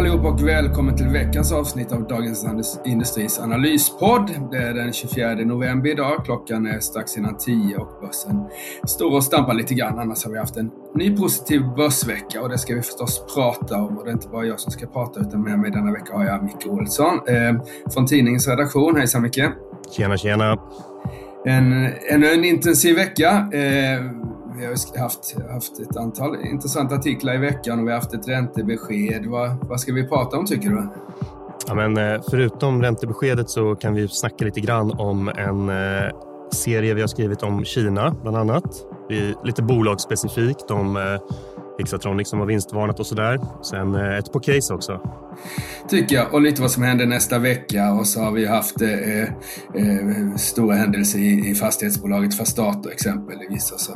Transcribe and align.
allihop 0.00 0.24
och 0.24 0.48
välkommen 0.48 0.96
till 0.96 1.08
veckans 1.08 1.52
avsnitt 1.52 1.92
av 1.92 2.06
Dagens 2.06 2.46
Industris 2.84 3.38
analyspodd. 3.38 4.30
Det 4.50 4.56
är 4.56 4.74
den 4.74 4.92
24 4.92 5.34
november 5.34 5.90
idag. 5.90 6.24
Klockan 6.24 6.66
är 6.66 6.80
strax 6.80 7.16
innan 7.16 7.36
10 7.36 7.76
och 7.76 8.00
börsen 8.00 8.44
står 8.86 9.14
och 9.14 9.24
stampar 9.24 9.54
lite 9.54 9.74
grann. 9.74 9.98
Annars 9.98 10.24
har 10.24 10.32
vi 10.32 10.38
haft 10.38 10.56
en 10.56 10.70
ny 10.94 11.16
positiv 11.16 11.62
börsvecka 11.76 12.42
och 12.42 12.48
det 12.48 12.58
ska 12.58 12.74
vi 12.74 12.82
förstås 12.82 13.34
prata 13.34 13.76
om. 13.76 13.98
Och 13.98 14.04
det 14.04 14.10
är 14.10 14.12
inte 14.12 14.28
bara 14.28 14.44
jag 14.44 14.60
som 14.60 14.72
ska 14.72 14.86
prata 14.86 15.20
utan 15.20 15.42
med 15.42 15.58
mig 15.58 15.70
denna 15.70 15.92
vecka 15.92 16.16
har 16.16 16.24
jag 16.24 16.42
Micke 16.42 16.66
Olsson 16.66 17.20
eh, 17.28 17.62
från 17.94 18.06
tidningens 18.06 18.48
redaktion. 18.48 18.96
Hejsan 18.96 19.22
Micke! 19.22 19.44
Tjena, 19.96 20.16
tjena! 20.16 20.58
En, 21.44 21.72
ännu 22.08 22.26
en 22.32 22.44
intensiv 22.44 22.96
vecka. 22.96 23.48
Eh, 23.52 24.19
vi 24.60 24.98
har 24.98 25.02
haft, 25.02 25.36
haft 25.50 25.80
ett 25.80 25.96
antal 25.96 26.36
intressanta 26.44 26.94
artiklar 26.94 27.34
i 27.34 27.38
veckan 27.38 27.78
och 27.78 27.86
vi 27.86 27.90
har 27.90 27.98
haft 27.98 28.14
ett 28.14 28.28
räntebesked. 28.28 29.26
Vad, 29.26 29.68
vad 29.68 29.80
ska 29.80 29.92
vi 29.92 30.08
prata 30.08 30.38
om 30.38 30.46
tycker 30.46 30.68
du? 30.68 30.88
Ja, 31.66 31.74
men, 31.74 31.96
eh, 31.96 32.20
förutom 32.30 32.82
räntebeskedet 32.82 33.50
så 33.50 33.74
kan 33.74 33.94
vi 33.94 34.08
snacka 34.08 34.44
lite 34.44 34.60
grann 34.60 34.90
om 34.90 35.28
en 35.28 35.68
eh, 35.68 36.10
serie 36.52 36.94
vi 36.94 37.00
har 37.00 37.08
skrivit 37.08 37.42
om 37.42 37.64
Kina 37.64 38.14
bland 38.22 38.36
annat. 38.36 38.64
Vi, 39.08 39.34
lite 39.44 39.62
bolagsspecifikt 39.62 40.70
om 40.70 40.96
eh, 40.96 41.02
eh, 41.80 41.84
Hexatronic 41.84 42.28
som 42.28 42.38
har 42.38 42.46
vinstvarnat 42.46 43.00
och 43.00 43.06
sådär. 43.06 43.40
Sen 43.62 43.94
eh, 43.94 44.18
ett 44.18 44.32
på 44.32 44.40
case 44.40 44.74
också. 44.74 45.00
Tycker 45.88 46.16
jag. 46.16 46.34
Och 46.34 46.42
lite 46.42 46.62
vad 46.62 46.70
som 46.70 46.82
händer 46.82 47.06
nästa 47.06 47.38
vecka. 47.38 47.92
Och 47.92 48.06
så 48.06 48.20
har 48.20 48.32
vi 48.32 48.46
haft 48.46 48.82
eh, 48.82 49.22
eh, 49.22 50.34
stora 50.36 50.76
händelser 50.76 51.18
i, 51.18 51.50
i 51.50 51.54
fastighetsbolaget 51.54 52.34
Fastato 52.34 52.90
exempelvis. 52.90 53.72
Och 53.72 53.80
så 53.80 53.92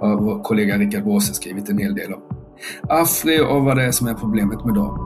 har 0.00 0.16
vår 0.16 0.42
kollega 0.42 0.78
Rickard 0.78 1.04
Båse 1.04 1.34
skrivit 1.34 1.68
en 1.68 1.78
hel 1.78 1.94
del 1.94 2.12
om 2.14 2.22
Afri 2.88 3.40
och 3.40 3.64
vad 3.64 3.76
det 3.76 3.84
är 3.84 3.92
som 3.92 4.06
är 4.06 4.14
problemet 4.14 4.64
med 4.64 4.74
dem. 4.74 5.04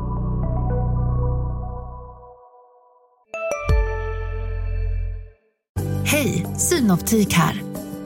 Hej, 6.04 6.46
Synoptik 6.56 7.34
här. 7.34 7.62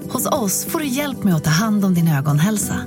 Hos 0.09 0.27
oss 0.27 0.65
får 0.65 0.79
du 0.79 0.87
hjälp 0.87 1.25
med 1.25 1.35
att 1.35 1.45
ta 1.45 1.51
hand 1.51 1.85
om 1.85 1.95
din 1.95 2.09
ögonhälsa. 2.09 2.81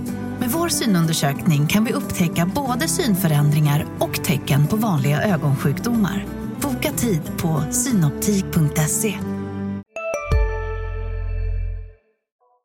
Med 0.49 0.59
vår 0.59 0.69
synundersökning 0.69 1.67
kan 1.67 1.85
vi 1.85 1.93
upptäcka 1.93 2.51
både 2.55 2.87
synförändringar 2.87 3.85
och 3.99 4.23
tecken 4.23 4.67
på 4.67 4.75
vanliga 4.75 5.21
ögonsjukdomar. 5.21 6.25
Boka 6.61 6.91
tid 6.91 7.21
på 7.41 7.63
synoptik.se. 7.71 9.19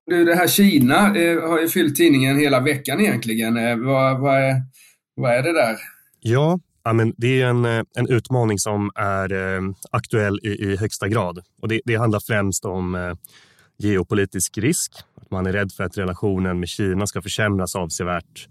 Du, 0.06 0.24
det 0.24 0.34
här 0.34 0.46
Kina 0.46 1.16
eh, 1.16 1.48
har 1.48 1.60
ju 1.60 1.68
fyllt 1.68 1.96
tidningen 1.96 2.38
hela 2.38 2.60
veckan 2.60 3.00
egentligen. 3.00 3.56
Eh, 3.56 3.76
vad, 3.76 4.20
vad, 4.20 4.42
är, 4.42 4.54
vad 5.14 5.32
är 5.32 5.42
det 5.42 5.52
där? 5.52 5.76
Ja, 6.20 6.60
men 6.92 7.14
det 7.16 7.42
är 7.42 7.46
en, 7.46 7.64
eh, 7.64 7.82
en 7.96 8.08
utmaning 8.08 8.58
som 8.58 8.90
är 8.94 9.32
eh, 9.32 9.62
aktuell 9.90 10.40
i, 10.42 10.48
i 10.48 10.76
högsta 10.76 11.08
grad. 11.08 11.38
Och 11.62 11.68
det, 11.68 11.80
det 11.84 11.94
handlar 11.94 12.20
främst 12.20 12.64
om 12.64 12.94
eh, 12.94 13.12
geopolitisk 13.78 14.58
risk 14.58 14.92
man 15.34 15.46
är 15.46 15.52
rädd 15.52 15.72
för 15.72 15.84
att 15.84 15.98
relationen 15.98 16.60
med 16.60 16.68
Kina 16.68 17.06
ska 17.06 17.22
försämras 17.22 17.76
avsevärt 17.76 18.48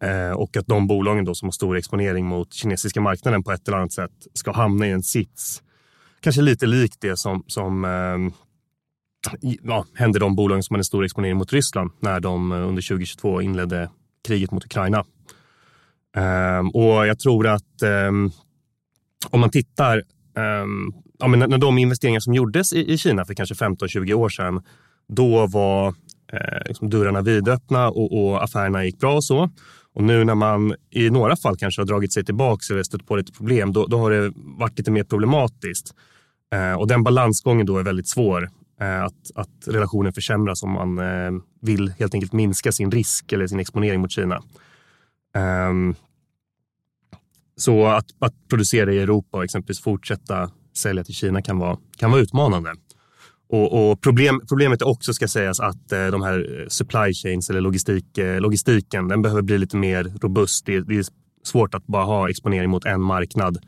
eh, 0.00 0.30
och 0.30 0.56
att 0.56 0.66
de 0.66 0.86
bolagen 0.86 1.24
då 1.24 1.34
som 1.34 1.46
har 1.46 1.52
stor 1.52 1.76
exponering 1.76 2.26
mot 2.26 2.52
kinesiska 2.52 3.00
marknaden 3.00 3.42
på 3.42 3.52
ett 3.52 3.68
eller 3.68 3.78
annat 3.78 3.92
sätt 3.92 4.26
ska 4.34 4.52
hamna 4.52 4.86
i 4.86 4.90
en 4.90 5.02
sits. 5.02 5.62
Kanske 6.20 6.42
lite 6.42 6.66
likt 6.66 7.00
det 7.00 7.16
som, 7.16 7.44
som 7.46 7.84
eh, 7.84 8.34
ja, 9.62 9.86
hände 9.94 10.18
de 10.18 10.36
bolagen 10.36 10.62
som 10.62 10.74
hade 10.74 10.84
stor 10.84 11.04
exponering 11.04 11.36
mot 11.36 11.52
Ryssland 11.52 11.90
när 12.00 12.20
de 12.20 12.52
eh, 12.52 12.68
under 12.68 12.82
2022 12.82 13.42
inledde 13.42 13.90
kriget 14.28 14.50
mot 14.50 14.64
Ukraina. 14.64 15.04
Ehm, 16.16 16.70
och 16.70 17.06
jag 17.06 17.18
tror 17.18 17.46
att 17.46 17.82
ehm, 17.82 18.30
om 19.30 19.40
man 19.40 19.50
tittar, 19.50 20.02
ehm, 20.36 20.92
ja, 21.18 21.28
men 21.28 21.50
när 21.50 21.58
de 21.58 21.78
investeringar 21.78 22.20
som 22.20 22.34
gjordes 22.34 22.72
i 22.72 22.98
Kina 22.98 23.24
för 23.24 23.34
kanske 23.34 23.54
15-20 23.54 24.12
år 24.12 24.28
sedan, 24.28 24.62
då 25.08 25.46
var 25.46 25.94
eh, 26.32 26.62
liksom 26.66 26.90
dörrarna 26.90 27.20
vidöppna 27.22 27.88
och, 27.88 28.22
och 28.22 28.44
affärerna 28.44 28.84
gick 28.84 28.98
bra 28.98 29.14
och 29.14 29.24
så. 29.24 29.50
Och 29.94 30.02
nu 30.02 30.24
när 30.24 30.34
man 30.34 30.74
i 30.90 31.10
några 31.10 31.36
fall 31.36 31.56
kanske 31.56 31.80
har 31.80 31.86
dragit 31.86 32.12
sig 32.12 32.24
tillbaka 32.24 32.62
eller 32.70 32.82
stött 32.82 33.06
på 33.06 33.16
lite 33.16 33.32
problem, 33.32 33.72
då, 33.72 33.86
då 33.86 33.98
har 33.98 34.10
det 34.10 34.32
varit 34.36 34.78
lite 34.78 34.90
mer 34.90 35.04
problematiskt. 35.04 35.94
Eh, 36.54 36.72
och 36.72 36.86
den 36.86 37.02
balansgången 37.02 37.66
då 37.66 37.78
är 37.78 37.82
väldigt 37.82 38.08
svår. 38.08 38.50
Eh, 38.80 39.02
att, 39.04 39.30
att 39.34 39.48
relationen 39.66 40.12
försämras 40.12 40.62
om 40.62 40.70
man 40.70 40.98
eh, 40.98 41.42
vill 41.60 41.88
helt 41.98 42.14
enkelt 42.14 42.32
minska 42.32 42.72
sin 42.72 42.90
risk 42.90 43.32
eller 43.32 43.46
sin 43.46 43.60
exponering 43.60 44.00
mot 44.00 44.10
Kina. 44.10 44.42
Ehm, 45.34 45.94
så 47.56 47.86
att, 47.86 48.06
att 48.18 48.34
producera 48.48 48.92
i 48.92 48.98
Europa 48.98 49.38
och 49.38 49.44
exempelvis 49.44 49.80
fortsätta 49.80 50.50
sälja 50.76 51.04
till 51.04 51.14
Kina 51.14 51.42
kan 51.42 51.58
vara, 51.58 51.78
kan 51.96 52.10
vara 52.10 52.20
utmanande. 52.20 52.74
Och, 53.52 53.90
och 53.90 54.00
problem, 54.00 54.40
problemet 54.48 54.82
är 54.82 54.88
också, 54.88 55.14
ska 55.14 55.28
sägas, 55.28 55.60
att 55.60 55.92
eh, 55.92 56.06
de 56.06 56.22
här 56.22 56.60
eh, 56.60 56.68
supply 56.68 57.14
chains 57.14 57.50
eller 57.50 57.60
logistik, 57.60 58.18
eh, 58.18 58.40
logistiken, 58.40 59.08
den 59.08 59.22
behöver 59.22 59.42
bli 59.42 59.58
lite 59.58 59.76
mer 59.76 60.12
robust. 60.20 60.66
Det, 60.66 60.80
det, 60.80 60.98
är 60.98 61.04
svårt 61.44 61.74
att 61.74 61.86
bara 61.86 62.04
ha 62.04 62.30
exponering 62.30 62.70
mot 62.70 62.84
en 62.84 63.00
marknad. 63.00 63.58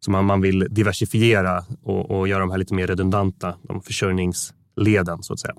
Så 0.00 0.10
man, 0.10 0.24
man 0.24 0.40
vill 0.40 0.66
diversifiera 0.70 1.64
och, 1.82 2.10
och 2.10 2.28
göra 2.28 2.40
de 2.40 2.50
här 2.50 2.58
lite 2.58 2.74
mer 2.74 2.86
redundanta, 2.86 3.54
de 3.68 3.82
försörjningsleden 3.82 5.22
så 5.22 5.32
att 5.32 5.40
säga. 5.40 5.54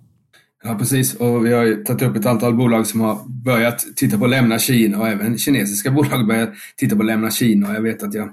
Ja, 0.63 0.75
precis. 0.75 1.15
Och 1.15 1.45
vi 1.45 1.53
har 1.53 1.83
tagit 1.83 2.01
upp 2.01 2.15
ett 2.15 2.25
antal 2.25 2.53
bolag 2.53 2.87
som 2.87 3.01
har 3.01 3.19
börjat 3.45 3.85
titta 3.95 4.17
på 4.17 4.25
att 4.25 4.31
lämna 4.31 4.59
Kina 4.59 4.99
och 4.99 5.07
även 5.07 5.37
kinesiska 5.37 5.91
bolag 5.97 6.27
börjar 6.27 6.45
börjat 6.45 6.53
titta 6.77 6.95
på 6.95 7.01
att 7.01 7.07
lämna 7.07 7.31
Kina. 7.31 7.73
Jag 7.73 7.81
vet 7.81 8.03
att 8.03 8.13
jag 8.13 8.29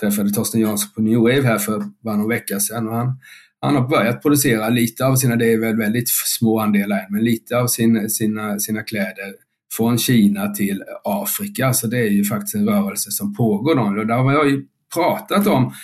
träffade 0.00 0.30
Torsten 0.30 0.60
Jansson 0.60 0.90
på 0.94 1.02
New 1.02 1.18
Wave 1.18 1.42
här 1.42 1.58
för 1.58 1.84
bara 2.04 2.16
någon 2.16 2.28
vecka 2.28 2.60
sedan 2.60 2.88
och 2.88 2.94
han 2.94 3.18
han 3.64 3.76
har 3.76 3.88
börjat 3.88 4.22
producera 4.22 4.68
lite 4.68 5.06
av 5.06 5.16
sina, 5.16 5.36
det 5.36 5.52
är 5.52 5.58
väl 5.58 5.76
väldigt 5.76 6.08
små 6.08 6.58
andelar 6.58 7.06
men 7.10 7.24
lite 7.24 7.58
av 7.58 7.66
sin, 7.66 8.10
sina, 8.10 8.58
sina 8.58 8.82
kläder 8.82 9.34
från 9.76 9.98
Kina 9.98 10.48
till 10.48 10.82
Afrika. 11.04 11.72
Så 11.72 11.86
det 11.86 11.98
är 11.98 12.10
ju 12.10 12.24
faktiskt 12.24 12.54
en 12.54 12.68
rörelse 12.68 13.10
som 13.10 13.34
pågår. 13.34 13.74
Då. 13.74 14.00
Och 14.00 14.06
där 14.06 14.14
har 14.14 14.32
jag 14.32 14.50
ju 14.50 14.64
pratat 14.94 15.46
om 15.46 15.74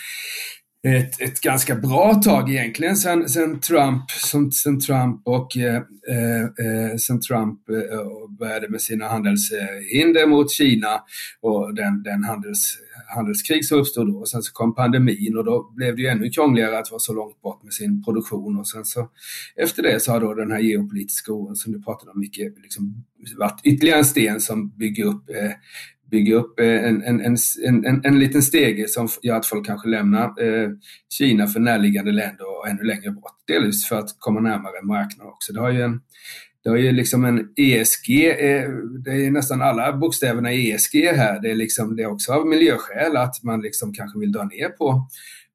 ett, 0.87 1.21
ett 1.21 1.41
ganska 1.41 1.75
bra 1.75 2.13
tag 2.13 2.49
egentligen 2.49 2.95
sen, 2.95 3.29
sen 3.29 3.59
Trump, 3.59 4.11
sen, 4.11 4.51
sen 4.51 4.79
Trump 4.79 5.21
och 5.25 5.57
eh, 5.57 5.75
eh, 6.09 6.41
eh 6.41 6.97
sen 6.97 7.21
Trump 7.21 7.69
eh, 7.69 8.37
började 8.39 8.69
med 8.69 8.81
sina 8.81 9.07
handelshinder 9.07 10.27
mot 10.27 10.51
Kina 10.51 11.01
och 11.41 11.75
den, 11.75 12.03
den 12.03 12.23
handels 12.23 12.77
handelskrig 13.15 13.65
som 13.65 13.79
uppstod 13.79 14.07
då. 14.07 14.19
Och 14.19 14.29
sen 14.29 14.43
så 14.43 14.53
kom 14.53 14.75
pandemin 14.75 15.37
och 15.37 15.45
då 15.45 15.71
blev 15.75 15.95
det 15.95 16.01
ju 16.01 16.07
ännu 16.07 16.29
krångligare 16.29 16.79
att 16.79 16.91
vara 16.91 16.99
så 16.99 17.13
långt 17.13 17.41
bort 17.41 17.63
med 17.63 17.73
sin 17.73 18.03
produktion. 18.03 18.59
Och 18.59 18.67
sen 18.67 18.85
så 18.85 19.09
efter 19.55 19.83
det 19.83 19.99
så 19.99 20.11
har 20.11 20.21
då 20.21 20.33
den 20.33 20.51
här 20.51 20.59
geopolitiska 20.59 21.33
oron 21.33 21.55
som 21.55 21.73
du 21.73 21.81
pratade 21.81 22.11
om 22.11 22.19
mycket 22.19 22.53
liksom 22.57 23.05
varit 23.37 23.61
ytterligare 23.63 23.99
en 23.99 24.05
sten 24.05 24.41
som 24.41 24.69
bygger 24.77 25.05
upp 25.05 25.29
eh, 25.29 25.51
bygga 26.11 26.35
upp 26.35 26.59
eh, 26.59 26.65
en, 26.65 27.01
en, 27.03 27.19
en, 27.19 27.85
en, 27.85 28.05
en 28.05 28.19
liten 28.19 28.41
stege 28.41 28.87
som 28.87 29.07
gör 29.21 29.35
att 29.35 29.45
folk 29.45 29.65
kanske 29.65 29.89
lämnar 29.89 30.43
eh, 30.43 30.69
Kina 31.09 31.47
för 31.47 31.59
närliggande 31.59 32.11
länder 32.11 32.57
och 32.57 32.67
ännu 32.69 32.83
längre 32.83 33.11
bort. 33.11 33.35
Delvis 33.47 33.87
för 33.87 33.95
att 33.95 34.15
komma 34.19 34.39
närmare 34.39 34.83
marknaden 34.83 35.33
också. 35.33 35.53
Det 35.53 35.59
har 35.59 35.71
ju 35.71 35.81
en, 35.81 36.01
det 36.63 36.69
har 36.69 36.77
ju 36.77 36.91
liksom 36.91 37.25
en 37.25 37.49
ESG, 37.55 38.09
eh, 38.29 38.69
det 39.05 39.25
är 39.25 39.31
nästan 39.31 39.61
alla 39.61 39.93
bokstäverna 39.93 40.53
i 40.53 40.71
ESG 40.71 40.95
här. 40.95 41.41
Det 41.41 41.51
är, 41.51 41.55
liksom, 41.55 41.95
det 41.95 42.03
är 42.03 42.11
också 42.11 42.33
av 42.33 42.47
miljöskäl 42.47 43.17
att 43.17 43.43
man 43.43 43.61
liksom 43.61 43.93
kanske 43.93 44.19
vill 44.19 44.31
dra 44.31 44.43
ner 44.43 44.69
på, 44.69 45.07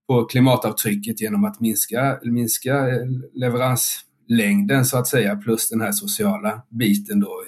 på 0.09 0.25
klimatavtrycket 0.25 1.21
genom 1.21 1.45
att 1.45 1.61
minska, 1.61 2.19
minska 2.23 2.89
eh, 2.89 3.07
leveranslängden 3.35 4.85
så 4.85 4.99
att 4.99 5.07
säga, 5.07 5.37
plus 5.37 5.69
den 5.71 5.81
här 5.81 5.93
sociala 5.93 6.63
biten 6.71 7.21
då, 7.21 7.43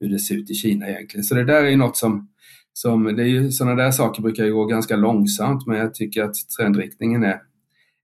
hur 0.00 0.08
det 0.08 0.18
ser 0.18 0.34
ut 0.34 0.50
i 0.50 0.54
Kina 0.54 0.88
egentligen. 0.88 1.24
Så 1.24 1.34
det 1.34 1.44
där 1.44 1.62
är 1.64 1.70
ju 1.70 1.76
något 1.76 1.96
som, 1.96 2.28
som 2.72 3.16
det 3.16 3.22
är 3.22 3.26
ju, 3.26 3.50
sådana 3.50 3.82
där 3.82 3.90
saker 3.90 4.22
brukar 4.22 4.44
ju 4.44 4.52
gå 4.52 4.64
ganska 4.64 4.96
långsamt, 4.96 5.66
men 5.66 5.78
jag 5.78 5.94
tycker 5.94 6.22
att 6.22 6.34
trendriktningen 6.58 7.24
är, 7.24 7.40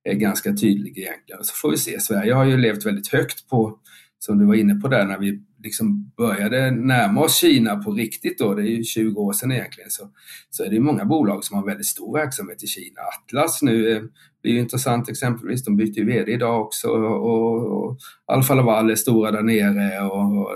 är 0.05 0.15
ganska 0.15 0.53
tydlig 0.53 0.99
egentligen. 0.99 1.45
Så 1.45 1.55
får 1.55 1.71
vi 1.71 1.77
se. 1.77 2.01
Sverige 2.01 2.33
har 2.33 2.45
ju 2.45 2.57
levt 2.57 2.87
väldigt 2.87 3.09
högt 3.09 3.49
på 3.49 3.79
som 4.19 4.39
du 4.39 4.45
var 4.45 4.55
inne 4.55 4.75
på 4.75 4.89
där 4.89 5.07
när 5.07 5.19
vi 5.19 5.43
liksom 5.63 6.13
började 6.17 6.71
närma 6.71 7.21
oss 7.21 7.37
Kina 7.37 7.77
på 7.77 7.93
riktigt 7.93 8.39
då, 8.39 8.55
det 8.55 8.63
är 8.63 8.77
ju 8.77 8.85
20 8.85 9.21
år 9.21 9.33
sedan 9.33 9.53
egentligen, 9.53 9.91
så, 9.91 10.11
så 10.51 10.65
är 10.65 10.71
det 10.71 10.81
många 10.81 11.05
bolag 11.05 11.45
som 11.45 11.57
har 11.57 11.67
väldigt 11.67 11.87
stor 11.87 12.19
verksamhet 12.19 12.63
i 12.63 12.67
Kina. 12.67 13.01
Atlas 13.01 13.63
nu 13.63 13.89
är, 13.89 14.03
blir 14.43 14.53
ju 14.53 14.59
intressant 14.59 15.09
exempelvis, 15.09 15.65
de 15.65 15.77
byter 15.77 15.99
ju 15.99 16.05
VD 16.05 16.33
idag 16.33 16.61
också 16.61 16.89
och, 16.89 17.67
och 17.67 17.99
Alfa 18.27 18.55
Laval 18.55 18.91
är 18.91 18.95
stora 18.95 19.31
där 19.31 19.43
nere 19.43 20.01
och, 20.01 20.39
och 20.39 20.51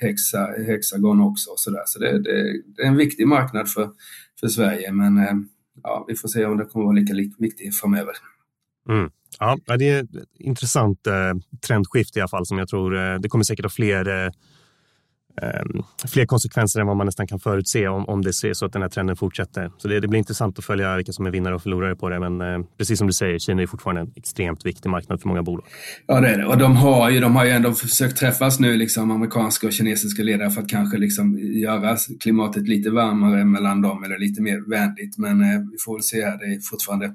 Hexa, 0.00 0.46
Hexagon 0.66 1.20
också 1.20 1.50
och 1.50 1.60
sådär. 1.60 1.82
Så 1.86 1.98
det, 1.98 2.22
det, 2.22 2.62
det, 2.76 2.82
är 2.82 2.86
en 2.86 2.96
viktig 2.96 3.28
marknad 3.28 3.68
för, 3.70 3.90
för 4.40 4.48
Sverige 4.48 4.92
men 4.92 5.18
eh, 5.18 5.34
ja, 5.82 6.04
vi 6.08 6.14
får 6.14 6.28
se 6.28 6.44
om 6.44 6.58
det 6.58 6.64
kommer 6.64 6.84
att 6.84 6.88
vara 6.88 7.16
lika 7.16 7.34
viktig 7.38 7.74
framöver. 7.74 8.14
Mm. 8.88 9.10
Ja, 9.38 9.58
det 9.78 9.88
är 9.88 10.02
ett 10.02 10.10
intressant 10.38 11.06
eh, 11.06 11.34
trendskift 11.66 12.16
i 12.16 12.20
alla 12.20 12.28
fall 12.28 12.46
som 12.46 12.58
jag 12.58 12.68
tror 12.68 12.96
eh, 12.96 13.14
det 13.14 13.28
kommer 13.28 13.44
säkert 13.44 13.64
ha 13.64 13.70
fler 13.70 14.24
eh, 14.24 14.30
Ehm, 15.42 15.82
fler 16.08 16.26
konsekvenser 16.26 16.80
än 16.80 16.86
vad 16.86 16.96
man 16.96 17.06
nästan 17.06 17.26
kan 17.26 17.40
förutse 17.40 17.88
om, 17.88 18.08
om 18.08 18.22
det 18.22 18.32
ser 18.32 18.54
så 18.54 18.66
att 18.66 18.72
den 18.72 18.82
här 18.82 18.88
trenden 18.88 19.16
fortsätter. 19.16 19.70
Så 19.78 19.88
det, 19.88 20.00
det, 20.00 20.08
blir 20.08 20.18
intressant 20.18 20.58
att 20.58 20.64
följa 20.64 20.96
vilka 20.96 21.12
som 21.12 21.26
är 21.26 21.30
vinnare 21.30 21.54
och 21.54 21.62
förlorare 21.62 21.96
på 21.96 22.08
det. 22.08 22.20
Men 22.20 22.40
eh, 22.40 22.66
precis 22.78 22.98
som 22.98 23.06
du 23.06 23.12
säger, 23.12 23.38
Kina 23.38 23.62
är 23.62 23.66
fortfarande 23.66 24.00
en 24.00 24.12
extremt 24.16 24.66
viktig 24.66 24.90
marknad 24.90 25.20
för 25.20 25.28
många 25.28 25.42
bolag. 25.42 25.66
Ja, 26.06 26.20
det 26.20 26.28
är 26.28 26.38
det. 26.38 26.46
Och 26.46 26.58
de 26.58 26.76
har 26.76 27.10
ju, 27.10 27.20
de 27.20 27.36
har 27.36 27.44
ju 27.44 27.50
ändå 27.50 27.72
försökt 27.72 28.16
träffas 28.16 28.60
nu, 28.60 28.76
liksom, 28.76 29.10
amerikanska 29.10 29.66
och 29.66 29.72
kinesiska 29.72 30.22
ledare 30.22 30.50
för 30.50 30.62
att 30.62 30.68
kanske 30.68 30.98
liksom 30.98 31.38
göra 31.38 31.96
klimatet 32.20 32.68
lite 32.68 32.90
varmare 32.90 33.44
mellan 33.44 33.82
dem 33.82 34.04
eller 34.04 34.18
lite 34.18 34.42
mer 34.42 34.70
vänligt. 34.70 35.18
Men 35.18 35.40
eh, 35.40 35.60
vi 35.72 35.76
får 35.84 35.94
väl 35.94 36.02
se 36.02 36.24
här, 36.24 36.38
det 36.38 36.44
är 36.54 36.60
fortfarande, 36.70 37.14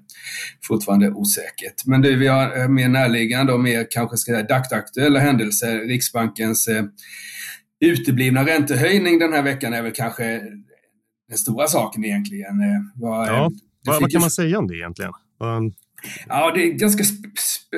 fortfarande 0.67 1.11
osäkert. 1.11 1.85
Men 1.85 2.01
du, 2.01 2.15
vi 2.15 2.27
har 2.27 2.61
eh, 2.61 2.67
mer 2.67 2.89
närliggande 2.89 3.53
och 3.53 3.59
mer 3.59 3.87
kanske 3.89 4.17
ska 4.17 4.31
säga 4.31 4.43
dagsaktuella 4.43 5.19
händelser. 5.19 5.79
Riksbankens 5.79 6.67
eh, 6.67 6.83
uteblivna 7.83 8.45
räntehöjning 8.45 9.19
den 9.19 9.33
här 9.33 9.43
veckan 9.43 9.73
är 9.73 9.81
väl 9.81 9.91
kanske 9.91 10.41
den 11.29 11.37
stora 11.37 11.67
saken 11.67 12.05
egentligen. 12.05 12.61
Eh, 12.61 12.81
vad, 12.95 13.27
ja, 13.27 13.51
vad, 13.85 14.01
vad 14.01 14.11
kan 14.11 14.21
man 14.21 14.31
säga 14.31 14.59
om 14.59 14.67
det 14.67 14.75
egentligen? 14.75 15.11
Um... 15.39 15.73
Ja, 16.27 16.51
det 16.55 16.63
är 16.63 16.71
ganska 16.71 17.03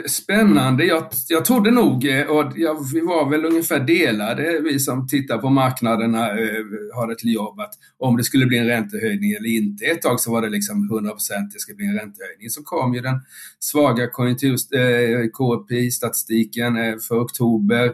spännande. 0.08 0.86
Jag, 0.86 1.08
jag 1.28 1.46
trodde 1.46 1.72
nog, 1.72 2.06
eh, 2.06 2.28
och 2.28 2.54
jag, 2.56 2.94
vi 2.94 3.02
var 3.02 3.30
väl 3.30 3.46
ungefär 3.46 3.80
delade, 3.80 4.60
vi 4.64 4.80
som 4.80 5.08
tittar 5.08 5.38
på 5.38 5.50
marknaderna, 5.50 6.30
eh, 6.30 6.64
har 6.96 7.12
ett 7.12 7.26
jobb, 7.26 7.60
att 7.60 7.74
om 7.98 8.18
det 8.18 8.24
skulle 8.24 8.46
bli 8.46 8.58
en 8.58 8.68
räntehöjning 8.68 9.32
eller 9.32 9.50
inte. 9.50 9.86
Ett 9.86 10.02
tag 10.02 10.20
så 10.20 10.32
var 10.32 10.42
det 10.42 10.50
liksom 10.50 10.90
100 10.92 11.12
det 11.54 11.60
ska 11.60 11.74
bli 11.74 11.86
en 11.86 11.94
räntehöjning. 11.94 12.50
Så 12.50 12.64
kom 12.64 12.94
ju 12.94 13.02
den 13.02 13.20
svaga 13.60 14.10
konjunktur, 14.10 14.54
eh, 14.54 15.28
KPI-statistiken 15.34 16.78
eh, 16.78 16.96
för 17.08 17.24
oktober, 17.24 17.94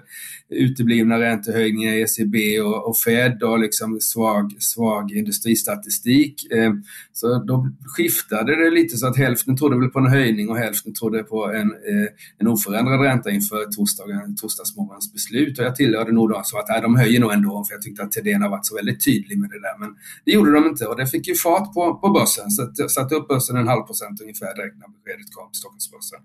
uteblivna 0.51 1.19
räntehöjningar 1.19 1.93
i 1.93 2.01
ECB 2.01 2.61
och, 2.61 2.87
och 2.89 2.97
Fed 2.97 3.43
och 3.43 3.59
liksom 3.59 3.99
svag, 3.99 4.51
svag 4.59 5.11
industristatistik. 5.11 6.51
Eh, 6.51 6.73
så 7.13 7.43
då 7.43 7.67
skiftade 7.85 8.63
det 8.63 8.69
lite 8.69 8.97
så 8.97 9.07
att 9.07 9.17
hälften 9.17 9.57
trodde 9.57 9.79
väl 9.79 9.89
på 9.89 9.99
en 9.99 10.07
höjning 10.07 10.49
och 10.49 10.57
hälften 10.57 10.93
trodde 10.93 11.23
på 11.23 11.51
en 11.53 11.71
Eh, 11.91 12.07
en 12.37 12.47
oförändrad 12.47 13.01
ränta 13.01 13.31
inför 13.31 13.65
torsdagen, 13.65 14.35
torsdagsmorgonens 14.35 15.13
beslut. 15.13 15.59
Och 15.59 15.65
jag 15.65 15.75
tillhörde 15.75 16.11
nog 16.11 16.29
de 16.29 16.43
som 16.43 16.59
att 16.59 16.69
nej, 16.69 16.81
de 16.81 16.95
höjer 16.95 17.19
nog 17.19 17.31
ändå, 17.31 17.63
för 17.63 17.73
jag 17.73 17.81
tyckte 17.81 18.03
att 18.03 18.11
Thedéen 18.11 18.41
har 18.41 18.49
varit 18.49 18.65
så 18.65 18.75
väldigt 18.75 19.05
tydlig 19.05 19.39
med 19.39 19.49
det 19.49 19.59
där. 19.59 19.77
Men 19.79 19.95
det 20.25 20.31
gjorde 20.31 20.51
de 20.51 20.65
inte 20.65 20.85
och 20.85 20.97
det 20.97 21.07
fick 21.07 21.27
ju 21.27 21.35
fart 21.35 21.73
på, 21.73 21.95
på 21.95 22.09
börsen. 22.09 22.51
Så 22.51 22.71
jag 22.75 22.91
satte 22.91 23.15
upp 23.15 23.27
börsen 23.27 23.57
en 23.57 23.67
halv 23.67 23.81
procent 23.81 24.21
ungefär 24.21 24.55
direkt 24.55 24.77
när 24.77 24.87
beskedet 24.87 25.33
kom 25.35 25.47
på 25.47 25.53
Stockholmsbörsen. 25.53 26.19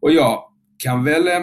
Och 0.00 0.12
jag 0.12 0.42
kan 0.78 1.04
väl 1.04 1.28
eh, 1.28 1.40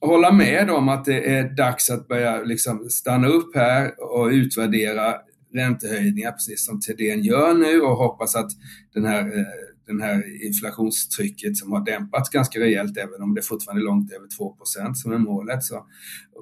hålla 0.00 0.32
med 0.32 0.70
om 0.70 0.88
att 0.88 1.04
det 1.04 1.36
är 1.36 1.56
dags 1.56 1.90
att 1.90 2.08
börja 2.08 2.42
liksom 2.42 2.90
stanna 2.90 3.28
upp 3.28 3.54
här 3.54 3.92
och 4.14 4.26
utvärdera 4.26 5.14
räntehöjningar 5.54 6.32
precis 6.32 6.66
som 6.66 6.80
Thedéen 6.80 7.22
gör 7.22 7.54
nu 7.54 7.80
och 7.80 7.96
hoppas 7.96 8.36
att 8.36 8.50
den 8.94 9.04
här 9.04 9.38
eh, 9.38 9.44
den 9.88 10.02
här 10.02 10.46
inflationstrycket 10.46 11.56
som 11.56 11.72
har 11.72 11.84
dämpats 11.84 12.30
ganska 12.30 12.60
rejält, 12.60 12.96
även 12.96 13.22
om 13.22 13.34
det 13.34 13.42
fortfarande 13.42 13.82
är 13.82 13.84
långt 13.84 14.12
över 14.12 14.26
2% 14.26 14.94
som 14.94 15.12
är 15.12 15.18
målet. 15.18 15.64
Så 15.64 15.86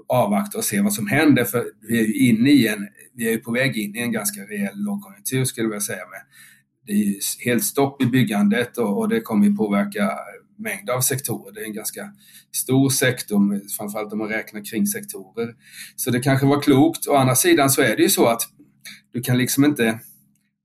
avvakta 0.09 0.59
och 0.59 0.65
se 0.65 0.81
vad 0.81 0.93
som 0.93 1.07
händer, 1.07 1.45
för 1.45 1.65
vi 1.89 2.01
är 2.01 2.05
ju 2.05 2.29
inne 2.29 2.51
i 2.51 2.69
en, 2.69 2.89
vi 3.15 3.29
är 3.29 3.33
ju 3.33 3.39
på 3.39 3.53
väg 3.53 3.77
in 3.77 3.97
i 3.97 4.01
en 4.01 4.13
ganska 4.13 4.41
rejäl 4.41 4.73
lågkonjunktur 4.75 5.45
skulle 5.45 5.73
jag 5.73 5.83
säga. 5.83 6.07
Med. 6.11 6.21
Det 6.87 6.93
är 6.93 6.97
ju 6.97 7.15
helt 7.45 7.65
stopp 7.65 8.03
i 8.03 8.07
byggandet 8.07 8.79
och, 8.79 8.99
och 8.99 9.09
det 9.09 9.21
kommer 9.21 9.47
ju 9.47 9.57
påverka 9.57 10.13
mängd 10.59 10.91
av 10.91 11.01
sektorer. 11.01 11.55
Det 11.55 11.61
är 11.61 11.65
en 11.65 11.73
ganska 11.73 12.13
stor 12.53 12.91
sektor, 12.91 13.69
framförallt 13.77 14.13
om 14.13 14.19
man 14.19 14.29
räknar 14.29 14.65
kring 14.71 14.87
sektorer. 14.87 15.55
Så 15.97 16.11
det 16.11 16.21
kanske 16.21 16.47
var 16.47 16.63
klokt. 16.63 17.09
Å 17.09 17.15
andra 17.15 17.35
sidan 17.35 17.71
så 17.71 17.83
är 17.83 17.97
det 17.97 18.03
ju 18.03 18.09
så 18.09 18.27
att 18.27 18.43
du 19.13 19.21
kan 19.23 19.39
liksom 19.39 19.65
inte 19.65 20.01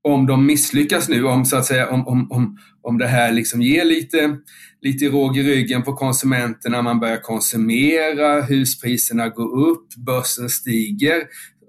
om 0.04 0.26
de 0.26 0.46
misslyckas 0.46 1.08
nu, 1.08 1.24
om, 1.24 1.44
så 1.44 1.56
att 1.56 1.64
säga, 1.64 1.90
om, 1.90 2.08
om, 2.08 2.32
om, 2.32 2.58
om 2.82 2.98
det 2.98 3.06
här 3.06 3.32
liksom 3.32 3.62
ger 3.62 3.84
lite, 3.84 4.36
lite 4.80 5.04
råg 5.04 5.36
i 5.36 5.42
ryggen 5.42 5.82
på 5.82 5.92
konsumenterna, 5.92 6.82
man 6.82 7.00
börjar 7.00 7.20
konsumera, 7.20 8.42
huspriserna 8.42 9.28
går 9.28 9.70
upp, 9.70 9.94
börsen 9.94 10.48
stiger, 10.48 11.22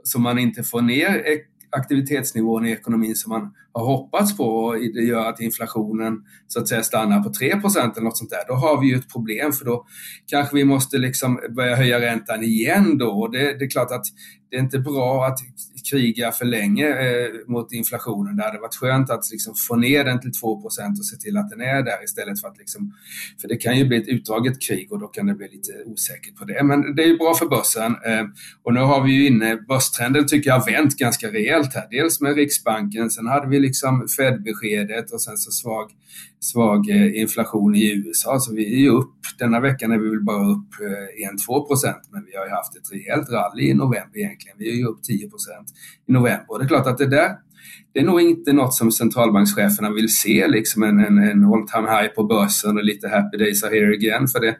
så 0.03 0.19
man 0.19 0.39
inte 0.39 0.63
får 0.63 0.81
ner 0.81 1.23
aktivitetsnivån 1.71 2.65
i 2.65 2.71
ekonomin 2.71 3.15
som 3.15 3.29
man 3.29 3.53
har 3.73 3.85
hoppats 3.85 4.37
på 4.37 4.43
och 4.43 4.75
det 4.75 5.01
gör 5.01 5.29
att 5.29 5.39
inflationen 5.39 6.21
så 6.47 6.59
att 6.59 6.67
säga 6.67 6.83
stannar 6.83 7.23
på 7.23 7.29
3% 7.29 7.91
eller 7.91 8.01
något 8.01 8.17
sånt 8.17 8.29
där, 8.29 8.43
då 8.47 8.53
har 8.53 8.81
vi 8.81 8.87
ju 8.87 8.95
ett 8.95 9.13
problem 9.13 9.53
för 9.53 9.65
då 9.65 9.85
kanske 10.27 10.55
vi 10.55 10.63
måste 10.63 10.97
liksom 10.97 11.39
börja 11.55 11.75
höja 11.75 12.01
räntan 12.01 12.43
igen 12.43 12.97
då. 12.97 13.27
Det, 13.27 13.59
det 13.59 13.65
är 13.65 13.69
klart 13.69 13.91
att 13.91 14.05
det 14.53 14.57
är 14.57 14.61
inte 14.61 14.79
bra 14.79 15.25
att 15.25 15.39
kriga 15.91 16.31
för 16.31 16.45
länge 16.45 16.87
eh, 16.87 17.27
mot 17.47 17.73
inflationen. 17.73 18.35
Det 18.35 18.43
hade 18.43 18.59
varit 18.59 18.75
skönt 18.75 19.09
att 19.09 19.31
liksom 19.31 19.53
få 19.67 19.75
ner 19.75 20.03
den 20.03 20.19
till 20.19 20.31
2% 20.31 20.99
och 20.99 21.05
se 21.05 21.17
till 21.17 21.37
att 21.37 21.49
den 21.49 21.61
är 21.61 21.81
där 21.81 22.03
istället 22.03 22.41
för 22.41 22.47
att 22.47 22.57
liksom, 22.57 22.93
för 23.41 23.47
det 23.47 23.57
kan 23.57 23.77
ju 23.77 23.85
bli 23.85 23.97
ett 23.97 24.07
utdraget 24.07 24.61
krig 24.61 24.91
och 24.91 24.99
då 24.99 25.07
kan 25.07 25.25
det 25.25 25.33
bli 25.33 25.47
lite 25.51 25.71
osäkert 25.85 26.35
på 26.35 26.45
det. 26.45 26.63
Men 26.63 26.95
det 26.95 27.03
är 27.03 27.07
ju 27.07 27.17
bra 27.17 27.33
för 27.35 27.45
börsen 27.45 27.91
eh, 27.91 28.25
och 28.63 28.73
nu 28.73 28.79
har 28.79 29.03
vi 29.03 29.11
ju 29.11 29.27
inne, 29.27 29.55
börstrenden 29.55 30.27
tycker 30.27 30.49
jag 30.49 30.59
har 30.59 30.71
vänt 30.71 30.97
ganska 30.97 31.27
rejält 31.27 31.73
här. 31.73 31.87
Dels 31.91 32.21
med 32.21 32.35
Riksbanken, 32.35 33.09
sen 33.09 33.27
hade 33.27 33.47
vi 33.47 33.59
liksom 33.63 34.07
Fed-beskedet 34.17 35.11
och 35.11 35.21
sen 35.21 35.37
så 35.37 35.51
svag, 35.51 35.91
svag 36.39 36.89
eh, 36.89 37.21
inflation 37.21 37.75
i 37.75 37.93
USA. 37.93 38.39
Så 38.39 38.53
vi 38.53 38.73
är 38.73 38.79
ju 38.79 38.89
upp, 38.89 39.15
denna 39.39 39.59
veckan 39.59 39.91
är 39.91 39.97
vi 39.97 40.09
väl 40.09 40.23
bara 40.23 40.51
upp 40.51 40.69
eh, 40.81 41.49
1-2 41.49 41.67
procent 41.67 42.03
men 42.11 42.25
vi 42.25 42.37
har 42.37 42.45
ju 42.45 42.51
haft 42.51 42.75
ett 42.75 42.91
rejält 42.93 43.29
rally 43.29 43.63
i 43.63 43.73
november 43.73 44.19
egentligen. 44.19 44.57
Vi 44.59 44.71
är 44.71 44.75
ju 44.75 44.85
upp 44.85 45.03
10 45.03 45.29
procent 45.29 45.67
i 46.07 46.11
november. 46.11 46.45
Och 46.47 46.59
det 46.59 46.65
är 46.65 46.67
klart 46.67 46.87
att 46.87 46.97
det 46.97 47.07
där, 47.07 47.31
det 47.93 47.99
är 47.99 48.03
nog 48.03 48.21
inte 48.21 48.53
något 48.53 48.73
som 48.73 48.91
centralbankscheferna 48.91 49.89
vill 49.89 50.15
se, 50.15 50.47
liksom 50.47 50.83
en, 50.83 50.99
en, 50.99 51.17
en 51.17 51.43
all 51.45 51.67
time 51.67 51.89
high 51.91 52.07
på 52.15 52.23
börsen 52.23 52.77
och 52.77 52.83
lite 52.83 53.07
happy 53.07 53.37
days 53.37 53.63
are 53.63 53.75
here 53.75 53.93
again. 53.93 54.27
För 54.27 54.39
det, 54.39 54.57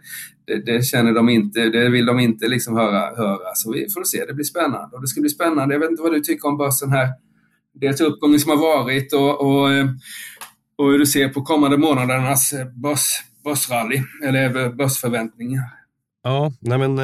det, 0.48 0.66
det, 0.66 0.86
känner 0.86 1.14
de 1.14 1.30
inte, 1.30 1.70
det 1.70 1.90
vill 1.90 2.06
de 2.06 2.20
inte 2.20 2.48
liksom 2.48 2.76
höra, 2.76 3.16
höra. 3.16 3.56
Så 3.56 3.72
vi 3.72 3.90
får 3.90 4.04
se, 4.04 4.26
det 4.26 4.34
blir 4.34 4.46
spännande. 4.46 4.96
Och 4.96 5.02
det 5.02 5.08
ska 5.08 5.22
bli 5.22 5.30
spännande. 5.30 5.76
Jag 5.76 5.80
vet 5.80 5.90
inte 5.90 6.04
vad 6.04 6.14
du 6.14 6.20
tycker 6.20 6.48
om 6.48 6.58
börsen 6.58 6.92
här. 6.92 7.10
Dels 7.74 8.02
uppgången 8.02 8.40
som 8.40 8.50
har 8.50 8.58
varit 8.58 9.14
och, 9.14 9.42
och, 9.42 9.72
eh, 9.74 9.88
och 10.76 10.92
hur 10.92 11.00
du 11.00 11.06
ser 11.06 11.30
på 11.30 11.42
kommande 11.42 11.78
månadernas 11.78 12.54
eh, 12.54 12.66
börs, 12.66 13.24
börsrally, 13.44 14.02
eller 14.24 14.66
eh, 14.66 14.72
börsförväntningar. 14.72 15.64
Ja, 16.24 16.52
nej 16.60 16.78
men, 16.78 16.98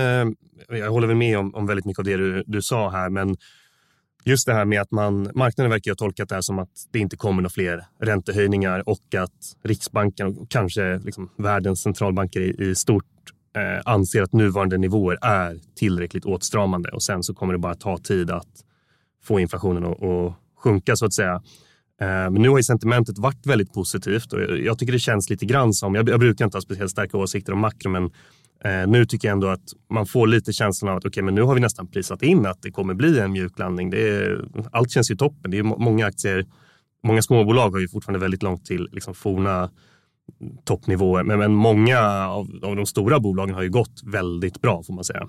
jag 0.70 0.92
håller 0.92 1.08
väl 1.08 1.18
med 1.18 1.38
om, 1.38 1.56
om 1.56 1.68
väldigt 1.68 1.86
mycket 1.86 2.00
av 2.00 2.06
det 2.06 2.18
du, 2.18 2.44
du 2.48 2.62
sa 2.62 2.90
här, 2.90 3.10
men 3.10 3.38
just 4.24 4.46
det 4.46 4.54
här 4.54 4.66
med 4.66 4.82
att 4.82 4.92
man, 4.92 5.32
marknaden 5.36 5.72
verkar 5.72 5.92
ha 5.92 5.96
tolkat 5.96 6.30
det 6.30 6.36
här 6.36 6.42
som 6.42 6.60
att 6.60 6.70
det 6.92 7.00
inte 7.00 7.18
kommer 7.18 7.42
några 7.42 7.50
fler 7.50 7.86
räntehöjningar 8.02 8.90
och 8.90 9.16
att 9.16 9.56
Riksbanken 9.64 10.28
och 10.28 10.50
kanske 10.50 10.98
liksom 10.98 11.30
världens 11.38 11.82
centralbanker 11.82 12.42
i, 12.42 12.70
i 12.70 12.76
stort 12.76 13.06
eh, 13.56 13.82
anser 13.86 14.22
att 14.22 14.34
nuvarande 14.34 14.78
nivåer 14.78 15.18
är 15.22 15.60
tillräckligt 15.76 16.26
åtstramande 16.26 16.90
och 16.90 17.04
sen 17.04 17.24
så 17.24 17.34
kommer 17.34 17.54
det 17.54 17.60
bara 17.60 17.76
ta 17.76 17.98
tid 17.98 18.32
att 18.32 18.64
få 19.24 19.40
inflationen 19.40 19.86
att, 19.86 20.04
att 20.04 20.34
sjunka 20.60 20.96
så 20.96 21.06
att 21.06 21.14
säga. 21.14 21.42
Eh, 22.02 22.08
men 22.08 22.34
nu 22.34 22.50
har 22.50 22.58
ju 22.58 22.64
sentimentet 22.64 23.18
varit 23.18 23.46
väldigt 23.46 23.74
positivt 23.74 24.34
och 24.34 24.42
jag 24.42 24.80
tycker 24.80 24.94
det 24.94 25.00
känns 25.00 25.30
lite 25.30 25.46
grann 25.46 25.74
som, 25.74 25.96
jag, 25.96 26.06
brukar 26.06 26.46
inte 26.46 26.58
ha 26.58 26.62
speciellt 26.62 26.92
starka 26.92 27.18
åsikter 27.18 27.54
om 27.54 27.60
makro, 27.60 27.90
men 27.90 28.04
eh, 28.64 28.88
nu 28.88 29.06
tycker 29.06 29.28
jag 29.28 29.34
ändå 29.34 29.48
att 29.48 29.74
man 29.90 30.06
får 30.06 30.28
lite 30.28 30.54
känslan 30.54 30.92
av 30.92 30.98
att 30.98 31.06
okay, 31.06 31.24
men 31.24 31.36
nu 31.36 31.42
har 31.42 31.56
vi 31.56 31.62
nästan 31.62 31.88
prisat 31.88 32.24
in 32.24 32.46
att 32.46 32.62
det 32.62 32.72
kommer 32.72 32.94
bli 32.94 33.20
en 33.20 33.32
mjuk 33.32 33.60
landning. 33.60 33.90
Det 33.90 34.10
är, 34.10 34.46
allt 34.72 34.92
känns 34.92 35.12
ju 35.12 35.16
toppen. 35.16 35.52
Det 35.52 35.58
är 35.58 35.64
många 35.64 36.06
aktier, 36.06 36.46
många 37.04 37.22
småbolag 37.22 37.70
har 37.70 37.80
ju 37.80 37.88
fortfarande 37.88 38.20
väldigt 38.20 38.44
långt 38.44 38.66
till 38.66 38.90
liksom 38.92 39.14
forna 39.14 39.70
toppnivåer. 40.66 41.24
Men, 41.24 41.40
men 41.40 41.52
många 41.56 42.00
av, 42.28 42.60
av, 42.64 42.76
de 42.76 42.86
stora 42.86 43.20
bolagen 43.20 43.56
har 43.56 43.64
ju 43.64 43.70
gått 43.70 44.02
väldigt 44.06 44.62
bra 44.62 44.84
får 44.84 44.94
man 44.94 45.04
säga. 45.04 45.28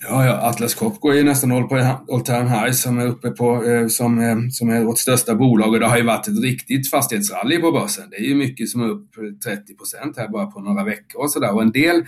Ja, 0.00 0.26
ja 0.26 0.32
Atlas 0.32 0.74
Copco 0.74 1.08
är 1.08 1.14
ju 1.14 1.22
nästan 1.22 1.52
all, 1.52 1.68
på 1.68 1.76
all 2.12 2.20
time 2.20 2.48
high 2.48 2.72
som 2.72 2.98
är 2.98 3.06
uppe 3.06 3.30
på, 3.30 3.64
eh, 3.64 3.86
som, 3.88 4.18
eh, 4.18 4.36
som 4.50 4.68
är 4.70 4.84
vårt 4.84 4.98
största 4.98 5.34
bolag 5.34 5.72
och 5.72 5.80
det 5.80 5.86
har 5.86 5.96
ju 5.96 6.02
varit 6.02 6.28
ett 6.28 6.42
riktigt 6.42 6.90
fastighetsrally 6.90 7.58
på 7.58 7.72
börsen. 7.72 8.10
Det 8.10 8.16
är 8.16 8.28
ju 8.28 8.34
mycket 8.34 8.68
som 8.68 8.82
är 8.82 8.88
upp 8.88 9.16
eh, 9.16 9.52
30 9.52 9.74
procent 9.74 10.16
här 10.16 10.28
bara 10.28 10.46
på 10.46 10.60
några 10.60 10.84
veckor 10.84 11.22
och 11.22 11.30
sådär. 11.30 11.54
Och 11.54 11.62
en 11.62 11.72
del 11.72 12.04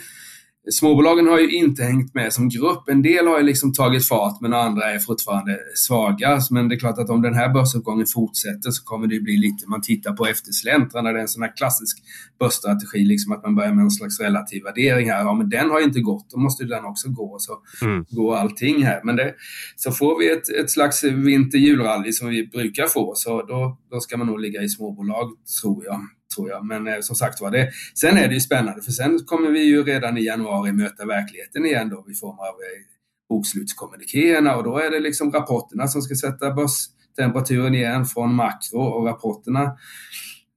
Småbolagen 0.72 1.26
har 1.26 1.38
ju 1.38 1.50
inte 1.50 1.82
hängt 1.82 2.14
med 2.14 2.32
som 2.32 2.48
grupp. 2.48 2.88
En 2.88 3.02
del 3.02 3.26
har 3.26 3.38
ju 3.38 3.44
liksom 3.44 3.72
tagit 3.72 4.08
fart 4.08 4.40
men 4.40 4.54
andra 4.54 4.92
är 4.92 4.98
fortfarande 4.98 5.58
svaga. 5.74 6.40
Men 6.50 6.68
det 6.68 6.74
är 6.74 6.78
klart 6.78 6.98
att 6.98 7.10
om 7.10 7.22
den 7.22 7.34
här 7.34 7.52
börsuppgången 7.52 8.06
fortsätter 8.06 8.70
så 8.70 8.84
kommer 8.84 9.06
det 9.06 9.20
bli 9.20 9.36
lite, 9.36 9.68
man 9.68 9.82
tittar 9.82 10.12
på 10.12 10.26
eftersläntrarna, 10.26 11.12
det 11.12 11.18
är 11.18 11.22
en 11.22 11.28
sån 11.28 11.42
här 11.42 11.56
klassisk 11.56 11.98
börsstrategi, 12.38 13.04
liksom 13.04 13.32
att 13.32 13.42
man 13.42 13.54
börjar 13.54 13.72
med 13.72 13.82
en 13.82 13.90
slags 13.90 14.20
relativ 14.20 14.62
värdering 14.62 15.10
här. 15.10 15.20
Ja, 15.20 15.34
men 15.34 15.48
den 15.48 15.70
har 15.70 15.78
ju 15.78 15.84
inte 15.84 16.00
gått, 16.00 16.30
då 16.30 16.38
måste 16.38 16.64
den 16.64 16.84
också 16.84 17.08
gå. 17.08 17.36
Så 17.38 17.58
mm. 17.82 18.04
går 18.10 18.36
allting 18.36 18.84
här. 18.84 19.00
Men 19.04 19.16
det, 19.16 19.34
så 19.76 19.92
får 19.92 20.18
vi 20.18 20.32
ett, 20.32 20.48
ett 20.48 20.70
slags 20.70 21.04
vinter-julrally 21.04 22.12
som 22.12 22.28
vi 22.28 22.46
brukar 22.46 22.86
få, 22.86 23.12
så 23.16 23.42
då, 23.42 23.78
då 23.90 24.00
ska 24.00 24.16
man 24.16 24.26
nog 24.26 24.40
ligga 24.40 24.62
i 24.62 24.68
småbolag, 24.68 25.30
tror 25.62 25.84
jag 25.84 26.00
tror 26.40 26.50
jag. 26.50 26.66
Men 26.66 26.88
eh, 26.88 27.00
som 27.00 27.16
sagt 27.16 27.40
var, 27.40 27.50
det, 27.50 27.70
sen 27.94 28.16
är 28.16 28.28
det 28.28 28.34
ju 28.34 28.40
spännande 28.40 28.82
för 28.82 28.92
sen 28.92 29.18
kommer 29.26 29.50
vi 29.50 29.62
ju 29.62 29.82
redan 29.82 30.18
i 30.18 30.24
januari 30.24 30.72
möta 30.72 31.06
verkligheten 31.06 31.66
igen 31.66 31.88
då 31.88 32.06
i 32.10 32.14
form 32.14 32.38
av 32.38 32.46
eh, 32.46 32.80
bokslutskommunikéerna 33.28 34.56
och 34.56 34.64
då 34.64 34.78
är 34.78 34.90
det 34.90 35.00
liksom 35.00 35.32
rapporterna 35.32 35.88
som 35.88 36.02
ska 36.02 36.14
sätta 36.14 36.50
börstemperaturen 36.50 37.74
igen 37.74 38.04
från 38.04 38.34
makro 38.34 38.80
och 38.80 39.06
rapporterna. 39.06 39.62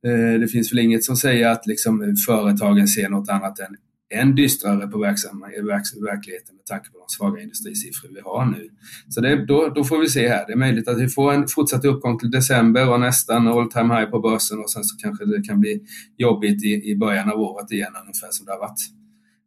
Eh, 0.05 0.39
det 0.39 0.47
finns 0.47 0.71
väl 0.71 0.79
inget 0.79 1.03
som 1.03 1.15
säger 1.15 1.47
att 1.47 1.67
liksom 1.67 2.01
eh, 2.01 2.09
företagen 2.27 2.87
ser 2.87 3.09
något 3.09 3.29
annat 3.29 3.59
än 3.59 3.75
än 4.13 4.35
dystrare 4.35 4.87
på 4.87 4.97
verkligheten 4.97 6.55
med 6.55 6.65
tanke 6.65 6.89
på 6.91 6.97
de 6.97 7.05
svaga 7.07 7.41
industrisiffror 7.41 8.09
vi 8.13 8.21
har 8.21 8.45
nu. 8.45 8.69
Så 9.09 9.21
det, 9.21 9.45
då, 9.45 9.69
då 9.75 9.83
får 9.83 9.99
vi 9.99 10.09
se 10.09 10.27
här. 10.27 10.45
Det 10.47 10.53
är 10.53 10.57
möjligt 10.57 10.87
att 10.87 11.01
vi 11.01 11.07
får 11.07 11.33
en 11.33 11.47
fortsatt 11.47 11.85
uppgång 11.85 12.19
till 12.19 12.31
december 12.31 12.89
och 12.89 12.99
nästan 12.99 13.47
all 13.47 13.71
time 13.71 13.95
high 13.95 14.09
på 14.11 14.19
börsen 14.19 14.59
och 14.59 14.71
sen 14.71 14.83
så 14.83 14.97
kanske 14.97 15.25
det 15.25 15.41
kan 15.41 15.59
bli 15.59 15.81
jobbigt 16.17 16.63
i, 16.63 16.91
i 16.91 16.95
början 16.95 17.31
av 17.31 17.39
året 17.39 17.71
igen 17.71 17.93
ungefär 18.01 18.27
som 18.31 18.45
det 18.45 18.51
har 18.51 18.59
varit 18.59 18.79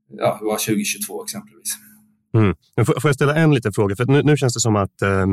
ja, 0.08 0.36
det 0.40 0.44
var 0.46 0.58
2022 0.58 1.24
exempelvis. 1.24 1.76
Mm. 2.34 2.54
Får, 2.86 3.00
får 3.00 3.08
jag 3.08 3.14
ställa 3.14 3.34
en 3.34 3.54
liten 3.54 3.72
fråga? 3.72 3.96
För 3.96 4.06
nu, 4.06 4.22
nu 4.22 4.36
känns 4.36 4.54
det 4.54 4.60
som 4.60 4.76
att 4.76 5.02
eh, 5.02 5.26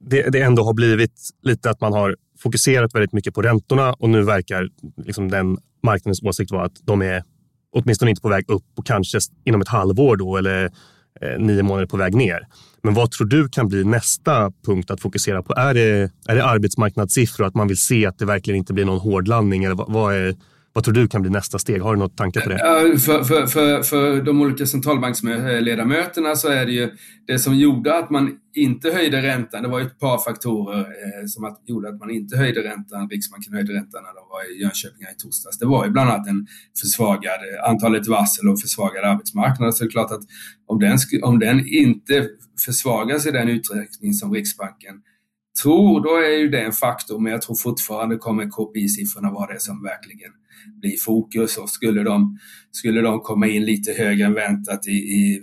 det, 0.00 0.30
det 0.30 0.40
ändå 0.40 0.64
har 0.64 0.74
blivit 0.74 1.30
lite 1.42 1.70
att 1.70 1.80
man 1.80 1.92
har 1.92 2.16
fokuserat 2.38 2.94
väldigt 2.94 3.12
mycket 3.12 3.34
på 3.34 3.42
räntorna 3.42 3.92
och 3.92 4.10
nu 4.10 4.22
verkar 4.22 4.68
liksom 4.96 5.30
den 5.30 5.58
marknadens 5.82 6.22
åsikt 6.22 6.50
vara 6.50 6.64
att 6.64 6.76
de 6.82 7.02
är 7.02 7.24
åtminstone 7.74 8.10
inte 8.10 8.22
på 8.22 8.28
väg 8.28 8.44
upp 8.48 8.64
och 8.76 8.86
kanske 8.86 9.18
inom 9.44 9.60
ett 9.60 9.68
halvår 9.68 10.16
då 10.16 10.36
eller 10.36 10.64
eh, 11.20 11.38
nio 11.38 11.62
månader 11.62 11.86
på 11.86 11.96
väg 11.96 12.14
ner. 12.14 12.46
Men 12.82 12.94
vad 12.94 13.10
tror 13.10 13.26
du 13.26 13.48
kan 13.48 13.68
bli 13.68 13.84
nästa 13.84 14.52
punkt 14.66 14.90
att 14.90 15.00
fokusera 15.00 15.42
på? 15.42 15.54
Är 15.54 15.74
det, 15.74 16.10
är 16.28 16.34
det 16.34 16.44
arbetsmarknadssiffror, 16.44 17.46
att 17.46 17.54
man 17.54 17.68
vill 17.68 17.80
se 17.80 18.06
att 18.06 18.18
det 18.18 18.24
verkligen 18.24 18.58
inte 18.58 18.72
blir 18.72 18.84
någon 18.84 19.00
hårdlandning? 19.00 19.64
Eller 19.64 19.74
vad, 19.74 19.92
vad 19.92 20.14
är, 20.14 20.34
vad 20.74 20.84
tror 20.84 20.94
du 20.94 21.08
kan 21.08 21.22
bli 21.22 21.30
nästa 21.30 21.58
steg? 21.58 21.82
Har 21.82 21.94
du 21.94 21.98
något 21.98 22.16
tankar 22.16 22.40
på 22.40 22.48
det? 22.48 22.58
För, 22.98 23.24
för, 23.24 23.46
för, 23.46 23.82
för 23.82 24.22
de 24.22 24.40
olika 24.40 24.66
centralbanksledamöterna 24.66 26.36
så 26.36 26.48
är 26.48 26.66
det 26.66 26.72
ju 26.72 26.90
det 27.26 27.38
som 27.38 27.54
gjorde 27.54 27.98
att 27.98 28.10
man 28.10 28.30
inte 28.54 28.90
höjde 28.90 29.22
räntan. 29.22 29.62
Det 29.62 29.68
var 29.68 29.80
ett 29.80 29.98
par 29.98 30.18
faktorer 30.18 30.80
eh, 30.80 31.26
som 31.26 31.44
att, 31.44 31.62
gjorde 31.66 31.88
att 31.88 31.98
man 31.98 32.10
inte 32.10 32.36
höjde 32.36 32.62
räntan. 32.62 33.08
Riksbanken 33.10 33.54
höjde 33.54 33.72
räntan 33.72 34.02
när 34.02 34.14
de 34.14 34.28
var 34.30 34.52
i 34.52 34.62
Jönköping 34.62 35.02
i 35.02 35.22
torsdags. 35.22 35.58
Det 35.58 35.66
var 35.66 35.84
ju 35.84 35.90
bland 35.90 36.10
annat 36.10 36.28
en 36.28 36.46
försvagad 36.80 37.40
eh, 37.52 37.70
antalet 37.70 38.06
varsel 38.06 38.48
och 38.48 38.60
försvagad 38.60 39.04
arbetsmarknad. 39.04 39.74
Så 39.74 39.84
det 39.84 39.88
är 39.88 39.90
klart 39.90 40.10
att 40.10 40.22
om 40.66 40.78
den, 40.78 40.98
om 41.22 41.38
den 41.38 41.68
inte 41.68 42.28
försvagas 42.64 43.26
i 43.26 43.30
den 43.30 43.48
utsträckning 43.48 44.14
som 44.14 44.34
Riksbanken 44.34 44.94
tror, 45.62 46.02
då 46.02 46.16
är 46.16 46.38
ju 46.38 46.48
det 46.48 46.60
en 46.60 46.72
faktor. 46.72 47.20
Men 47.20 47.32
jag 47.32 47.42
tror 47.42 47.56
fortfarande 47.56 48.16
kommer 48.16 48.44
KPI-siffrorna 48.44 49.30
vara 49.32 49.52
det 49.52 49.60
som 49.60 49.82
verkligen 49.82 50.32
bli 50.80 50.96
fokus 50.96 51.56
och 51.56 51.70
skulle 51.70 52.02
de, 52.02 52.38
skulle 52.70 53.00
de 53.00 53.20
komma 53.20 53.46
in 53.46 53.64
lite 53.64 53.92
högre 53.92 54.26
än 54.26 54.34
väntat 54.34 54.86
i, 54.86 54.92
i 54.92 55.42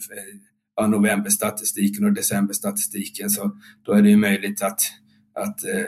ja, 0.75 0.87
novemberstatistiken 0.87 2.05
och 2.05 2.13
decemberstatistiken 2.13 3.29
så 3.29 3.51
då 3.83 3.91
är 3.91 4.01
det 4.01 4.09
ju 4.09 4.17
möjligt 4.17 4.61
att, 4.61 4.79
att 5.33 5.65
eh, 5.65 5.83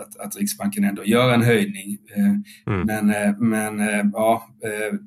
att, 0.00 0.26
att, 0.26 0.36
Riksbanken 0.36 0.84
ändå 0.84 1.04
gör 1.04 1.32
en 1.32 1.42
höjning. 1.42 1.98
Eh, 2.16 2.74
mm. 2.74 2.86
Men, 2.86 3.10
eh, 3.10 3.38
men 3.38 3.78
ja, 4.12 4.48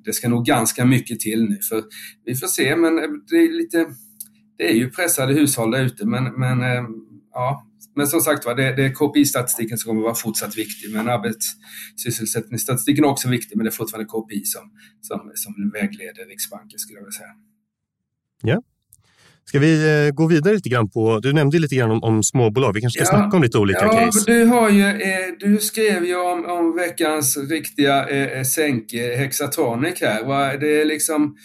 det 0.05 0.13
ska 0.13 0.29
nog 0.29 0.45
ganska 0.45 0.85
mycket 0.85 1.19
till 1.19 1.49
nu. 1.49 1.59
För 1.69 1.83
vi 2.25 2.35
får 2.35 2.47
se, 2.47 2.75
men 2.75 2.95
det 3.29 3.35
är 3.35 3.57
lite 3.57 3.85
det 4.57 4.69
är 4.69 4.73
ju 4.73 4.89
pressade 4.89 5.33
hushåll 5.33 5.71
där 5.71 5.83
ute, 5.83 6.05
men, 6.05 6.23
men 6.23 6.59
ja, 7.33 7.67
men 7.95 8.07
som 8.07 8.21
sagt 8.21 8.45
var, 8.45 8.55
det, 8.55 8.75
det 8.75 8.85
är 8.85 8.89
KPI-statistiken 8.89 9.77
som 9.77 9.89
kommer 9.89 10.01
vara 10.01 10.15
fortsatt 10.15 10.57
viktig. 10.57 10.91
Men 10.93 11.09
arbetssysselsättningsstatistiken 11.09 13.03
är 13.03 13.09
också 13.09 13.29
viktig, 13.29 13.57
men 13.57 13.63
det 13.63 13.69
är 13.69 13.71
fortfarande 13.71 14.09
KPI 14.09 14.45
som, 14.45 14.71
som, 15.01 15.31
som 15.35 15.71
vägleder 15.73 16.25
Riksbanken 16.25 16.79
skulle 16.79 16.99
jag 16.99 17.03
vilja 17.05 17.17
säga. 17.17 17.33
Ja. 18.41 18.61
Ska 19.47 19.59
vi 19.59 20.05
eh, 20.07 20.11
gå 20.13 20.27
vidare 20.27 20.53
lite 20.53 20.69
grann 20.69 20.89
på, 20.89 21.19
du 21.19 21.33
nämnde 21.33 21.59
lite 21.59 21.75
grann 21.75 21.91
om, 21.91 22.03
om 22.03 22.23
småbolag, 22.23 22.73
vi 22.73 22.81
kanske 22.81 23.05
ska 23.05 23.15
ja, 23.15 23.19
snacka 23.19 23.37
om 23.37 23.43
lite 23.43 23.57
olika 23.57 23.85
ja, 23.85 24.05
case. 24.05 24.23
Du, 24.25 24.45
har 24.45 24.69
ju, 24.69 24.85
eh, 24.85 25.27
du 25.39 25.57
skrev 25.57 26.05
ju 26.05 26.15
om, 26.15 26.45
om 26.45 26.75
veckans 26.75 27.37
riktiga 27.37 28.09
eh, 28.09 28.43
sänke, 28.43 29.15
Hexatronic 29.17 30.01
här. 30.01 30.57
Det 30.57 30.81
är 30.81 30.85
liksom 30.85 31.35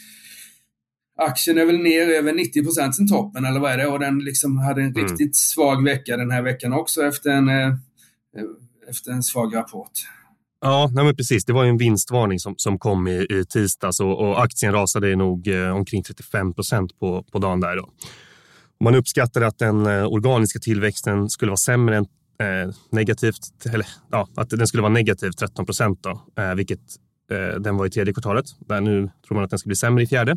aktien 1.21 1.59
är 1.59 1.65
väl 1.65 1.79
ner 1.79 2.09
över 2.09 2.33
90 2.33 2.65
procent 2.65 2.97
sen 2.97 3.09
toppen 3.09 3.45
eller 3.45 3.61
vad 3.61 3.73
är 3.73 3.79
det? 3.79 3.87
Och 3.87 3.99
den 3.99 4.19
liksom 4.19 4.59
hade 4.59 4.83
en 4.83 4.89
mm. 4.89 5.03
riktigt 5.03 5.37
svag 5.37 5.85
vecka 5.85 6.17
den 6.17 6.31
här 6.31 6.43
veckan 6.43 6.73
också 6.73 7.03
efter 7.03 7.31
en, 7.31 7.49
eh, 7.49 7.75
efter 8.89 9.12
en 9.12 9.23
svag 9.23 9.57
rapport. 9.57 9.93
Ja, 10.61 10.91
nej 10.93 11.17
precis. 11.17 11.45
Det 11.45 11.53
var 11.53 11.65
en 11.65 11.77
vinstvarning 11.77 12.39
som, 12.39 12.55
som 12.57 12.79
kom 12.79 13.09
i, 13.09 13.27
i 13.31 13.45
tisdags 13.49 14.00
och, 14.00 14.21
och 14.21 14.43
aktien 14.43 14.73
rasade 14.73 15.17
nog 15.17 15.49
eh, 15.49 15.77
omkring 15.77 16.03
35 16.03 16.55
procent 16.55 16.99
på, 16.99 17.25
på 17.33 17.39
dagen 17.39 17.61
där. 17.61 17.77
Då. 17.77 17.89
Man 18.85 18.95
uppskattade 18.95 19.47
att 19.47 19.59
den 19.59 19.87
eh, 19.87 20.05
organiska 20.05 20.59
tillväxten 20.59 21.31
skulle 21.31 21.50
vara 21.50 21.57
sämre 21.57 21.97
än 21.97 22.07
eh, 22.41 22.75
negativt, 22.91 23.65
eller 23.73 23.87
ja, 24.11 24.29
att 24.37 24.50
den 24.50 24.67
skulle 24.67 24.83
vara 24.83 24.93
negativ 24.93 25.31
13 25.31 25.67
procent 25.67 26.07
vilket 26.57 26.81
den 27.61 27.77
var 27.77 27.87
i 27.87 27.91
tredje 27.91 28.15
kvartalet. 28.15 28.45
Där 28.59 28.81
nu 28.81 29.11
tror 29.27 29.35
man 29.35 29.45
att 29.45 29.50
den 29.50 29.59
ska 29.59 29.67
bli 29.67 29.77
sämre 29.77 30.03
i 30.03 30.07
fjärde. 30.07 30.37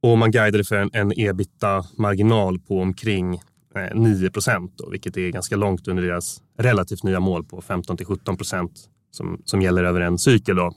Och 0.00 0.18
man 0.18 0.30
guidade 0.30 0.64
för 0.64 0.76
en, 0.76 0.90
en 0.92 1.12
ebita-marginal 1.16 2.58
på 2.58 2.80
omkring 2.80 3.34
eh, 3.74 3.94
9 3.94 4.30
procent, 4.30 4.80
vilket 4.90 5.16
är 5.16 5.30
ganska 5.30 5.56
långt 5.56 5.88
under 5.88 6.02
deras 6.02 6.42
relativt 6.58 7.02
nya 7.02 7.20
mål 7.20 7.44
på 7.44 7.62
15 7.62 7.96
till 7.96 8.06
17 8.06 8.36
procent 8.36 8.72
som, 9.10 9.42
som 9.44 9.62
gäller 9.62 9.84
över 9.84 10.00
en 10.00 10.18
cykel. 10.18 10.56
Då. 10.56 10.72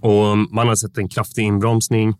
Och 0.00 0.38
man 0.38 0.68
har 0.68 0.76
sett 0.76 0.98
en 0.98 1.08
kraftig 1.08 1.42
inbromsning 1.42 2.14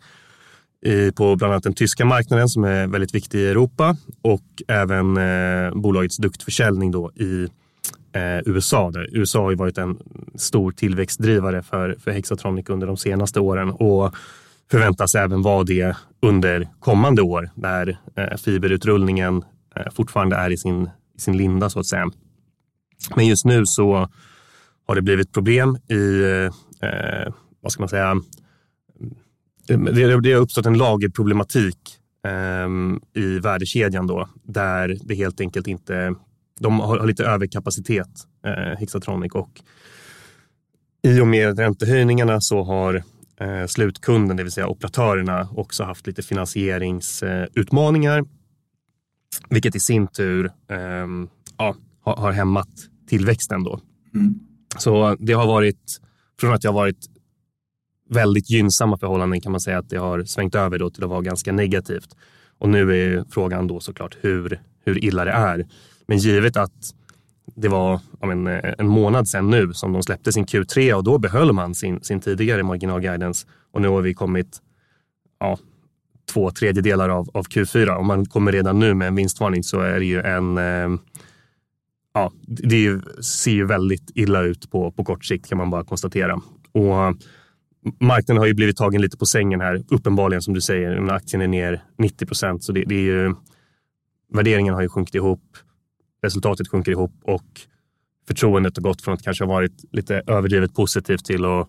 i, 0.87 1.13
på 1.13 1.37
bland 1.37 1.53
annat 1.53 1.63
den 1.63 1.75
tyska 1.75 2.05
marknaden 2.05 2.49
som 2.49 2.65
är 2.65 2.87
väldigt 2.87 3.15
viktig 3.15 3.39
i 3.39 3.49
Europa 3.49 3.97
och 4.23 4.63
även 4.69 5.17
eh, 5.17 5.75
bolagets 5.75 6.17
duktförsäljning 6.17 6.91
då 6.91 7.13
i 7.15 7.49
eh, 8.13 8.39
USA. 8.47 8.91
Där 8.91 9.17
USA 9.17 9.43
har 9.43 9.51
ju 9.51 9.57
varit 9.57 9.79
en 9.79 9.99
stor 10.35 10.73
tillväxtdrivare 10.73 11.63
för, 11.63 11.97
för 12.01 12.11
Hexatronic 12.11 12.69
under 12.69 12.87
de 12.87 12.97
senaste 12.97 13.41
åren 13.41 13.71
och 13.71 14.15
förväntas 14.71 15.15
även 15.15 15.43
vara 15.43 15.65
det 15.65 15.97
under 16.23 16.69
kommande 16.81 17.23
år 17.23 17.51
när 17.55 17.99
eh, 18.17 18.37
fiberutrullningen 18.37 19.45
eh, 19.77 19.93
fortfarande 19.93 20.37
är 20.37 20.51
i 20.51 20.57
sin, 20.57 20.91
i 21.17 21.21
sin 21.21 21.37
linda 21.37 21.71
så 21.71 21.81
att 21.81 21.87
säga. 21.87 22.11
Men 23.17 23.27
just 23.27 23.45
nu 23.45 23.67
så 23.67 24.09
har 24.87 24.95
det 24.95 25.03
blivit 25.03 25.33
problem 25.33 25.79
i, 25.89 26.23
eh, 26.23 26.89
eh 26.89 27.33
vad 27.61 27.73
ska 27.73 27.83
man 27.83 27.89
säga, 27.89 28.15
det, 29.67 30.21
det 30.21 30.33
har 30.33 30.41
uppstått 30.41 30.67
en 30.67 30.79
lagerproblematik 30.79 31.79
eh, 32.27 32.69
i 33.23 33.39
värdekedjan 33.39 34.07
då, 34.07 34.29
där 34.43 34.97
det 35.03 35.15
helt 35.15 35.41
enkelt 35.41 35.67
inte, 35.67 36.15
de 36.61 36.81
har, 36.81 36.99
har 36.99 37.07
lite 37.07 37.25
överkapacitet, 37.25 38.09
eh, 38.47 38.79
Hexatronic 38.79 39.33
och 39.33 39.61
i 41.03 41.21
och 41.21 41.27
med 41.27 41.59
räntehöjningarna 41.59 42.41
så 42.41 42.63
har 42.63 43.03
eh, 43.41 43.67
slutkunden, 43.67 44.37
det 44.37 44.43
vill 44.43 44.53
säga 44.53 44.69
operatörerna, 44.69 45.49
också 45.53 45.85
haft 45.85 46.07
lite 46.07 46.23
finansieringsutmaningar. 46.23 48.25
vilket 49.51 49.77
i 49.77 49.81
sin 49.81 50.07
tur 50.07 50.47
eh, 50.71 51.07
ja, 51.59 51.77
har, 52.01 52.17
har 52.17 52.33
hämmat 52.33 52.69
tillväxten. 53.09 53.65
Då. 53.65 53.81
Mm. 54.15 54.35
Så 54.79 55.17
det 55.21 55.33
har 55.33 55.47
varit, 55.47 56.01
från 56.41 56.55
att 56.55 56.63
det 56.63 56.69
har 56.69 56.75
varit 56.75 57.07
väldigt 58.11 58.51
gynnsamma 58.51 58.99
förhållanden 58.99 59.41
kan 59.41 59.53
man 59.53 59.61
säga 59.61 59.79
att 59.79 59.91
det 59.91 59.97
har 59.97 60.25
svängt 60.25 60.55
över 60.55 60.79
då 60.79 60.91
till 60.91 61.05
att 61.05 61.11
vara 61.11 61.21
ganska 61.21 61.53
negativt. 61.53 62.17
Och 62.59 62.69
nu 62.69 62.81
är 62.81 63.25
frågan 63.31 63.67
då 63.67 63.81
såklart 63.81 64.17
hur, 64.21 64.61
hur 64.85 65.05
illa 65.05 65.25
det 65.25 65.31
är. 65.31 65.67
Men 66.07 66.19
givet 66.19 66.57
att 66.57 66.95
det 67.61 67.69
var 67.69 68.01
men, 68.27 68.47
eh, 68.47 68.75
en 68.79 68.89
månad 68.89 69.29
sedan 69.29 69.51
nu 69.51 69.73
som 69.73 69.93
de 69.93 70.03
släppte 70.03 70.33
sin 70.33 70.47
Q3 70.47 70.93
och 70.93 71.05
då 71.05 71.19
behöll 71.19 71.53
man 71.53 71.75
sin, 71.75 72.01
sin 72.03 72.21
tidigare 72.21 72.63
marginalguidance 72.63 73.47
och 73.73 73.83
nu 73.83 73.89
har 73.89 74.03
vi 74.03 74.15
kommit 74.15 74.59
ja, 75.41 75.59
två 76.33 76.51
tredjedelar 76.51 77.09
av, 77.09 77.31
av 77.35 77.45
Q4. 77.45 77.89
Om 77.97 78.07
man 78.07 78.27
kommer 78.27 78.53
redan 78.53 78.79
nu 78.79 78.95
med 78.95 79.09
en 79.09 79.15
vinstvarning 79.15 79.63
så 79.63 79.81
är 79.81 79.99
det 79.99 80.05
ju 80.05 80.21
en 80.21 80.59
eh, 80.59 81.01
ja, 82.15 82.33
det 82.47 83.01
ser 83.25 83.51
ju 83.51 83.67
väldigt 83.67 84.11
illa 84.15 84.43
ut 84.43 84.71
på, 84.71 84.93
på 84.93 85.05
kort 85.05 85.25
sikt 85.25 85.49
kan 85.49 85.59
man 85.59 85.71
bara 85.71 85.85
konstatera. 85.85 86.35
Och 86.73 87.17
marknaden 88.01 88.39
har 88.39 88.47
ju 88.47 88.55
blivit 88.55 88.77
tagen 88.77 89.03
lite 89.03 89.17
på 89.17 89.27
sängen 89.27 89.61
här, 89.61 89.85
uppenbarligen 89.91 90.43
som 90.43 90.55
du 90.55 90.61
säger. 90.61 91.13
Aktien 91.13 91.43
är 91.43 91.49
ner 91.49 91.83
90 91.99 92.27
procent, 92.27 92.65
så 92.65 92.73
det, 92.73 92.85
det 92.87 92.95
är 92.95 93.03
ju, 93.03 93.35
värderingen 94.33 94.75
har 94.75 94.83
ju 94.83 94.89
sjunkit 94.89 95.15
ihop 95.15 95.43
resultatet 96.23 96.69
sjunker 96.69 96.93
ihop 96.93 97.13
och 97.23 97.45
förtroendet 98.27 98.77
har 98.77 98.83
gått 98.83 99.03
från 99.03 99.15
att 99.15 99.23
kanske 99.23 99.45
ha 99.45 99.53
varit 99.53 99.85
lite 99.93 100.23
överdrivet 100.27 100.75
positivt 100.75 101.25
till 101.25 101.45
att 101.45 101.69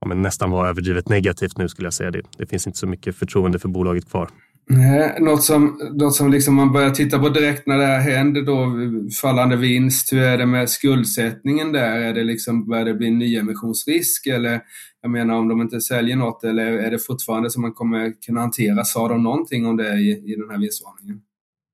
ja, 0.00 0.14
nästan 0.14 0.50
vara 0.50 0.68
överdrivet 0.68 1.08
negativt 1.08 1.58
nu 1.58 1.68
skulle 1.68 1.86
jag 1.86 1.94
säga. 1.94 2.10
Det, 2.10 2.22
det 2.38 2.46
finns 2.46 2.66
inte 2.66 2.78
så 2.78 2.86
mycket 2.86 3.16
förtroende 3.16 3.58
för 3.58 3.68
bolaget 3.68 4.10
kvar. 4.10 4.30
Nej, 4.72 5.16
något 5.20 5.42
som, 5.42 5.80
något 5.92 6.14
som 6.14 6.30
liksom 6.30 6.54
man 6.54 6.72
börjar 6.72 6.90
titta 6.90 7.18
på 7.18 7.28
direkt 7.28 7.66
när 7.66 7.78
det 7.78 7.86
här 7.86 8.00
händer 8.00 8.42
då, 8.42 8.72
fallande 9.22 9.56
vinst, 9.56 10.12
hur 10.12 10.22
är 10.22 10.38
det 10.38 10.46
med 10.46 10.70
skuldsättningen 10.70 11.72
där? 11.72 12.00
Är 12.00 12.14
det 12.14 12.24
liksom, 12.24 12.68
börjar 12.68 12.84
det 12.84 12.94
bli 12.94 13.10
nyemissionsrisk 13.10 14.26
eller 14.26 14.60
jag 15.02 15.10
menar 15.10 15.34
om 15.34 15.48
de 15.48 15.60
inte 15.60 15.80
säljer 15.80 16.16
något 16.16 16.44
eller 16.44 16.66
är 16.66 16.90
det 16.90 16.98
fortfarande 16.98 17.50
som 17.50 17.62
man 17.62 17.72
kommer 17.72 18.12
kunna 18.26 18.40
hantera? 18.40 18.84
Sa 18.84 19.08
de 19.08 19.22
någonting 19.22 19.66
om 19.66 19.76
det 19.76 19.94
i, 19.94 20.32
i 20.32 20.36
den 20.36 20.50
här 20.50 20.58
vinstvarningen? 20.58 21.20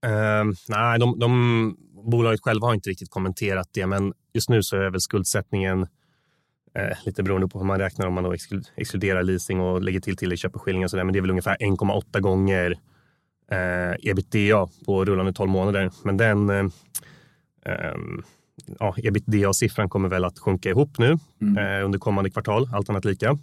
Uh, 0.07 0.55
nej, 0.69 0.99
de, 0.99 1.19
de, 1.19 1.77
bolaget 2.11 2.41
själva 2.43 2.67
har 2.67 2.75
inte 2.75 2.91
riktigt 2.91 3.11
kommenterat 3.11 3.69
det, 3.73 3.87
men 3.87 4.13
just 4.35 4.51
nu 4.51 4.63
så 4.63 4.77
är 4.77 4.91
väl 4.91 5.01
skuldsättningen 5.01 5.87
eh, 6.75 6.97
lite 7.05 7.23
beroende 7.23 7.49
på 7.49 7.59
hur 7.59 7.67
man 7.67 7.79
räknar 7.79 8.07
om 8.07 8.15
man 8.15 8.25
då 8.25 8.35
exkluderar 8.77 9.23
leasing 9.23 9.61
och 9.61 9.83
lägger 9.83 10.01
till 10.01 10.17
tilläggsköpeskilling 10.17 10.85
och 10.85 10.91
sådär. 10.91 11.05
Men 11.05 11.13
det 11.13 11.19
är 11.19 11.21
väl 11.21 11.31
ungefär 11.31 11.57
1,8 11.57 12.21
gånger 12.21 12.79
eh, 13.51 14.11
ebitda 14.11 14.69
på 14.87 15.05
rullande 15.05 15.33
12 15.33 15.51
månader. 15.51 15.91
Men 16.05 16.17
den 16.17 16.51
eh, 16.51 16.67
ehm, 17.65 18.23
ja, 18.79 18.95
ebitda-siffran 18.99 19.89
kommer 19.89 20.09
väl 20.09 20.25
att 20.25 20.39
sjunka 20.39 20.71
ihop 20.71 20.99
nu 20.99 21.19
mm. 21.41 21.59
eh, 21.59 21.85
under 21.85 21.99
kommande 21.99 22.31
kvartal, 22.31 22.69
allt 22.73 22.91
annat 22.91 23.05
lika. 23.05 23.39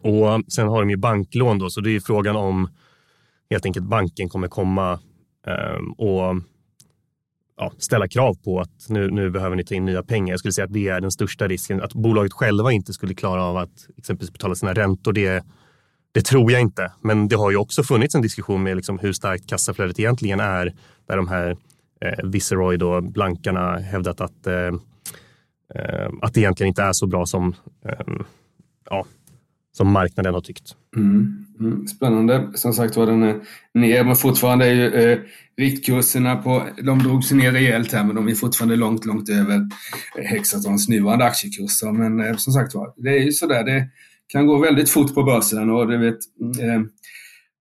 Och 0.00 0.52
sen 0.52 0.68
har 0.68 0.80
de 0.80 0.90
ju 0.90 0.96
banklån 0.96 1.58
då, 1.58 1.70
så 1.70 1.80
det 1.80 1.90
är 1.90 2.00
frågan 2.00 2.36
om 2.36 2.68
helt 3.50 3.66
enkelt 3.66 3.86
banken 3.86 4.28
kommer 4.28 4.48
komma 4.48 4.92
eh, 5.46 5.80
och 5.98 6.36
ja, 7.56 7.72
ställa 7.78 8.08
krav 8.08 8.34
på 8.44 8.60
att 8.60 8.88
nu, 8.88 9.10
nu 9.10 9.30
behöver 9.30 9.56
ni 9.56 9.64
ta 9.64 9.74
in 9.74 9.84
nya 9.84 10.02
pengar. 10.02 10.32
Jag 10.32 10.38
skulle 10.38 10.52
säga 10.52 10.64
att 10.64 10.72
det 10.72 10.88
är 10.88 11.00
den 11.00 11.10
största 11.10 11.48
risken. 11.48 11.82
Att 11.82 11.94
bolaget 11.94 12.32
själva 12.32 12.72
inte 12.72 12.92
skulle 12.92 13.14
klara 13.14 13.44
av 13.44 13.56
att 13.56 13.88
exempelvis 13.96 14.32
betala 14.32 14.54
sina 14.54 14.74
räntor, 14.74 15.12
det, 15.12 15.44
det 16.12 16.24
tror 16.24 16.52
jag 16.52 16.60
inte. 16.60 16.92
Men 17.00 17.28
det 17.28 17.36
har 17.36 17.50
ju 17.50 17.56
också 17.56 17.82
funnits 17.82 18.14
en 18.14 18.22
diskussion 18.22 18.62
med 18.62 18.76
liksom 18.76 18.98
hur 18.98 19.12
starkt 19.12 19.46
kassaflödet 19.46 19.98
egentligen 19.98 20.40
är. 20.40 20.74
Där 21.08 21.16
de 21.16 21.28
här 21.28 21.56
eh, 22.00 22.24
Viceroy, 22.24 22.76
då, 22.76 23.00
blankarna, 23.00 23.78
hävdat 23.78 24.20
att, 24.20 24.46
eh, 24.46 24.72
eh, 25.74 26.10
att 26.22 26.34
det 26.34 26.40
egentligen 26.40 26.68
inte 26.68 26.82
är 26.82 26.92
så 26.92 27.06
bra 27.06 27.26
som 27.26 27.54
eh, 27.84 28.14
ja, 28.90 29.06
som 29.76 29.92
marknaden 29.92 30.34
har 30.34 30.40
tyckt. 30.40 30.76
Mm, 30.96 31.46
mm, 31.60 31.86
spännande. 31.86 32.50
Som 32.54 32.72
sagt 32.72 32.96
var 32.96 33.06
den 33.06 33.22
är 33.22 33.40
ner, 33.74 34.04
men 34.04 34.16
fortfarande 34.16 34.66
är 34.66 34.74
ju 34.74 34.94
eh, 34.94 35.18
riktkurserna 35.56 36.36
på, 36.36 36.66
de 36.82 36.98
drog 36.98 37.24
sig 37.24 37.36
ner 37.36 37.52
rejält 37.52 37.92
här, 37.92 38.04
men 38.04 38.16
de 38.16 38.28
är 38.28 38.34
fortfarande 38.34 38.76
långt, 38.76 39.04
långt 39.04 39.28
över 39.28 39.68
Hexatons 40.24 40.88
nuvarande 40.88 41.24
aktiekurser. 41.24 41.92
Men 41.92 42.20
eh, 42.20 42.36
som 42.36 42.52
sagt 42.52 42.74
var, 42.74 42.94
det 42.96 43.08
är 43.08 43.24
ju 43.24 43.32
sådär, 43.32 43.64
det 43.64 43.88
kan 44.26 44.46
gå 44.46 44.58
väldigt 44.58 44.90
fort 44.90 45.14
på 45.14 45.22
börsen 45.22 45.70
och 45.70 45.86
det 45.86 45.96
vet 45.96 46.18
eh, 46.60 46.82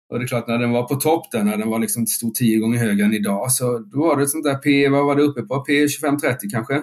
och 0.09 0.19
det 0.19 0.25
är 0.25 0.27
klart, 0.27 0.47
när 0.47 0.57
den 0.57 0.71
var 0.71 0.83
på 0.83 0.95
topp 0.95 1.31
där, 1.31 1.43
när 1.43 1.57
den 1.57 1.69
var 1.69 1.79
liksom 1.79 2.07
stod 2.07 2.35
tio 2.35 2.59
gånger 2.59 2.77
högre 2.77 3.05
än 3.05 3.13
idag, 3.13 3.51
så 3.51 3.79
då 3.79 3.99
var 3.99 4.17
det 4.17 4.23
ett 4.23 4.29
sånt 4.29 4.43
där 4.43 4.55
P, 4.55 4.89
vad 4.89 5.05
var 5.05 5.15
det 5.15 5.21
uppe 5.21 5.41
på? 5.41 5.59
P 5.59 5.85
25-30 5.85 6.35
kanske? 6.51 6.81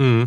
Mm. 0.00 0.26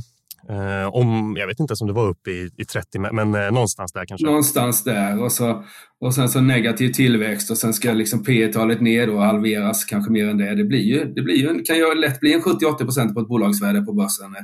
Eh, 0.50 0.96
om, 0.96 1.36
jag 1.38 1.48
vet 1.48 1.60
inte 1.60 1.74
om 1.82 1.88
det 1.88 1.94
var 1.94 2.08
uppe 2.08 2.32
i, 2.32 2.50
i 2.58 2.66
30, 2.66 3.00
men 3.00 3.36
eh, 3.36 3.52
någonstans 3.52 3.92
där 3.92 4.06
kanske. 4.06 4.26
Någonstans 4.26 4.84
där 4.84 5.24
och, 5.24 5.32
så, 5.32 5.64
och 6.00 6.16
sen 6.16 6.30
så 6.30 6.42
negativ 6.42 6.90
tillväxt 6.90 7.52
och 7.52 7.58
sen 7.58 7.74
ska 7.74 7.94
liksom 7.94 8.24
P 8.24 8.48
talet 8.48 8.82
ner 8.82 9.10
och 9.10 9.22
halveras 9.22 9.86
kanske 9.86 10.12
mer 10.12 10.28
än 10.28 10.38
det. 10.38 10.56
Det, 10.56 10.64
blir 10.64 10.82
ju, 10.82 11.14
det 11.14 11.22
blir 11.22 11.36
ju, 11.36 11.64
kan 11.64 11.78
ju 11.78 11.96
lätt 11.96 12.20
bli 12.20 12.34
en 12.34 12.42
70-80 12.42 12.78
procent 12.78 13.14
på 13.14 13.22
ett 13.22 13.28
bolagsvärde 13.28 13.82
på 13.82 13.94
börsen 13.94 14.32
när, 14.32 14.42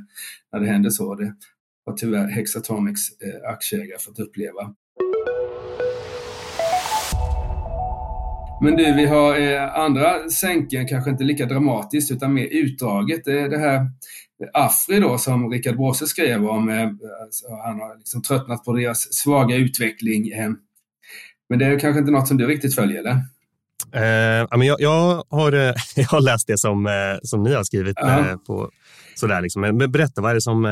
när 0.53 0.65
det 0.65 0.71
händer 0.71 0.89
så. 0.89 1.15
Det 1.15 1.33
har 1.85 1.93
tyvärr 1.93 2.27
Hexatomics 2.27 3.01
eh, 3.21 3.51
aktieägare 3.51 3.99
fått 3.99 4.19
uppleva. 4.19 4.75
Men 8.61 8.75
du, 8.75 8.93
vi 8.93 9.05
har 9.05 9.39
eh, 9.39 9.79
andra 9.79 10.29
sänken, 10.29 10.87
kanske 10.87 11.09
inte 11.09 11.23
lika 11.23 11.45
dramatiskt 11.45 12.11
utan 12.11 12.33
mer 12.33 12.47
utdraget. 12.51 13.25
Det 13.25 13.47
det 13.47 13.57
här 13.57 13.87
Afri 14.53 14.99
då 14.99 15.17
som 15.17 15.49
Richard 15.51 15.77
Bråse 15.77 16.07
skrev 16.07 16.45
om. 16.45 16.69
Eh, 16.69 16.89
han 17.65 17.79
har 17.79 17.97
liksom 17.97 18.21
tröttnat 18.21 18.65
på 18.65 18.73
deras 18.73 19.13
svaga 19.13 19.55
utveckling. 19.55 20.31
Eh. 20.31 20.49
Men 21.49 21.59
det 21.59 21.65
är 21.65 21.79
kanske 21.79 21.99
inte 21.99 22.11
något 22.11 22.27
som 22.27 22.37
du 22.37 22.47
riktigt 22.47 22.75
följer, 22.75 22.99
eller? 22.99 23.11
Eh, 23.93 24.47
men 24.51 24.61
jag, 24.61 24.81
jag, 24.81 25.23
har, 25.29 25.51
eh, 25.51 25.73
jag 25.95 26.07
har 26.07 26.21
läst 26.21 26.47
det 26.47 26.57
som, 26.57 26.89
som 27.23 27.43
ni 27.43 27.53
har 27.53 27.63
skrivit. 27.63 27.97
Uh 28.03 28.35
på, 28.47 28.69
sådär 29.15 29.41
liksom. 29.41 29.61
Men 29.61 29.91
berätta, 29.91 30.21
vad 30.21 30.31
är 30.31 30.35
det 30.35 30.41
som 30.41 30.65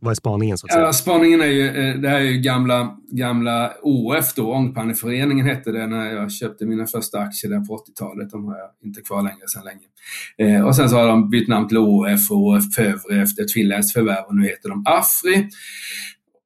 vad 0.00 0.10
är 0.10 0.14
spaningen? 0.14 0.58
Så 0.58 0.66
att 0.66 0.72
säga? 0.72 0.84
Ja, 0.84 0.92
spaningen 0.92 1.40
är 1.40 1.46
ju, 1.46 1.68
eh, 1.68 1.96
det 1.96 2.08
här 2.08 2.16
är 2.16 2.24
ju 2.24 2.38
gamla, 2.38 2.96
gamla 3.10 3.72
OF 3.82 4.34
då, 4.34 4.52
Ångpanneföreningen 4.52 5.46
hette 5.46 5.72
det 5.72 5.86
när 5.86 6.12
jag 6.12 6.32
köpte 6.32 6.66
mina 6.66 6.86
första 6.86 7.18
aktier 7.18 7.50
där 7.50 7.60
på 7.60 7.76
80-talet. 7.76 8.30
De 8.30 8.44
har 8.44 8.58
jag 8.58 8.68
inte 8.84 9.00
kvar 9.00 9.22
längre 9.22 9.48
sedan 9.48 9.62
länge. 9.64 10.56
Eh, 10.56 10.66
och 10.66 10.76
sen 10.76 10.88
så 10.88 10.96
har 10.96 11.06
de 11.06 11.30
bytt 11.30 11.48
namn 11.48 11.68
till 11.68 11.78
OF 11.78 12.30
och 12.30 12.46
OF 12.46 12.76
Pövre 12.76 13.22
efter 13.22 13.42
ett 13.42 13.52
finländskt 13.52 13.92
förvärv 13.92 14.24
och 14.26 14.36
nu 14.36 14.42
heter 14.42 14.68
de 14.68 14.84
Afri. 14.86 15.48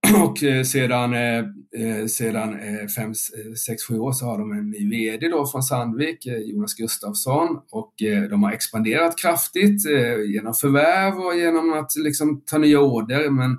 Och 0.25 0.43
eh, 0.43 0.62
sedan, 0.62 1.14
eh, 1.14 1.45
eh, 1.79 2.07
sedan 2.07 2.61
eh, 2.61 2.87
fem, 2.87 3.11
eh, 3.11 3.55
sex, 3.67 3.83
sju 3.83 3.99
år 3.99 4.13
så 4.13 4.27
har 4.27 4.39
de 4.39 4.53
en 4.53 4.71
ny 4.71 4.91
VD 4.91 5.29
då 5.29 5.47
från 5.47 5.63
Sandvik, 5.63 6.27
eh, 6.27 6.39
Jonas 6.39 6.75
Gustafsson. 6.75 7.59
Och 7.71 7.95
de 8.31 8.43
har 8.43 8.53
expanderat 8.53 9.19
kraftigt 9.19 9.85
genom 10.27 10.55
förvärv 10.55 11.19
och 11.19 11.37
genom 11.37 11.73
att 11.73 11.97
liksom 11.97 12.43
ta 12.47 12.59
nya 12.59 12.81
order. 12.81 13.31
Men 13.31 13.59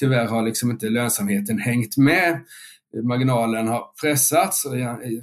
tyvärr 0.00 0.26
har 0.26 0.42
liksom 0.42 0.70
inte 0.70 0.88
lönsamheten 0.88 1.58
hängt 1.58 1.96
med. 1.96 2.40
Marginalen 3.02 3.68
har 3.68 3.82
pressats, 4.02 4.66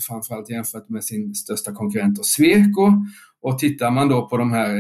framförallt 0.08 0.50
jämfört 0.50 0.90
med 0.90 1.04
sin 1.04 1.36
största 1.36 1.74
konkurrent 1.74 2.26
Sweco. 2.26 2.92
Och 3.42 3.60
tittar 3.60 3.92
man 3.92 4.10
då 4.10 4.30
på 4.30 4.38
de 4.38 4.52
här 4.52 4.72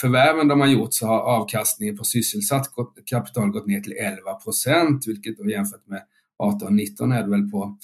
förvärven 0.00 0.48
de 0.48 0.60
har 0.60 0.68
gjort 0.68 0.94
så 0.94 1.06
har 1.06 1.20
avkastningen 1.20 1.96
på 1.96 2.04
sysselsatt 2.04 2.66
kapital 3.10 3.50
gått 3.50 3.66
ner 3.66 3.80
till 3.80 3.92
11 3.92 4.34
procent, 4.44 5.06
vilket 5.06 5.38
då 5.38 5.50
jämfört 5.50 5.86
med 5.86 6.02
18-19 6.42 7.18
är 7.18 7.22
det 7.22 7.30
väl 7.30 7.50
på, 7.50 7.78